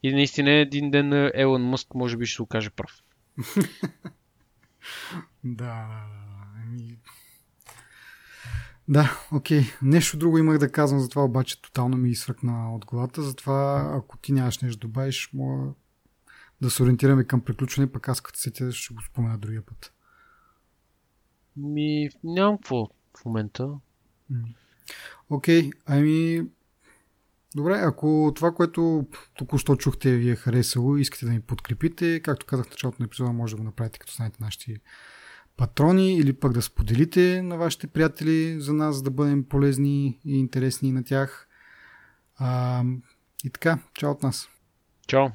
[0.03, 2.91] И наистина един ден Елон Мъск може би ще се окаже прав.
[5.43, 6.24] да, ами...
[8.87, 9.63] Да, окей.
[9.81, 13.21] Нещо друго имах да казвам за това, обаче тотално ми изсвъркна от главата.
[13.21, 15.73] Затова, ако ти нямаш нещо да добавиш, мога
[16.61, 19.93] да се ориентираме към приключване, пък аз като сетя ще го спомена другия път.
[21.57, 22.87] Ми, нямам какво
[23.17, 23.69] в момента.
[25.29, 26.43] Окей, okay, ами...
[27.55, 29.05] Добре, ако това, което
[29.37, 33.05] току-що чухте ви е харесало и искате да ни подкрепите, както казах в началото на
[33.05, 34.79] епизода, може да го направите като станете нашите
[35.57, 40.91] патрони или пък да споделите на вашите приятели за нас, да бъдем полезни и интересни
[40.91, 41.47] на тях.
[42.37, 42.83] А,
[43.43, 44.49] и така, чао от нас.
[45.07, 45.27] Чао.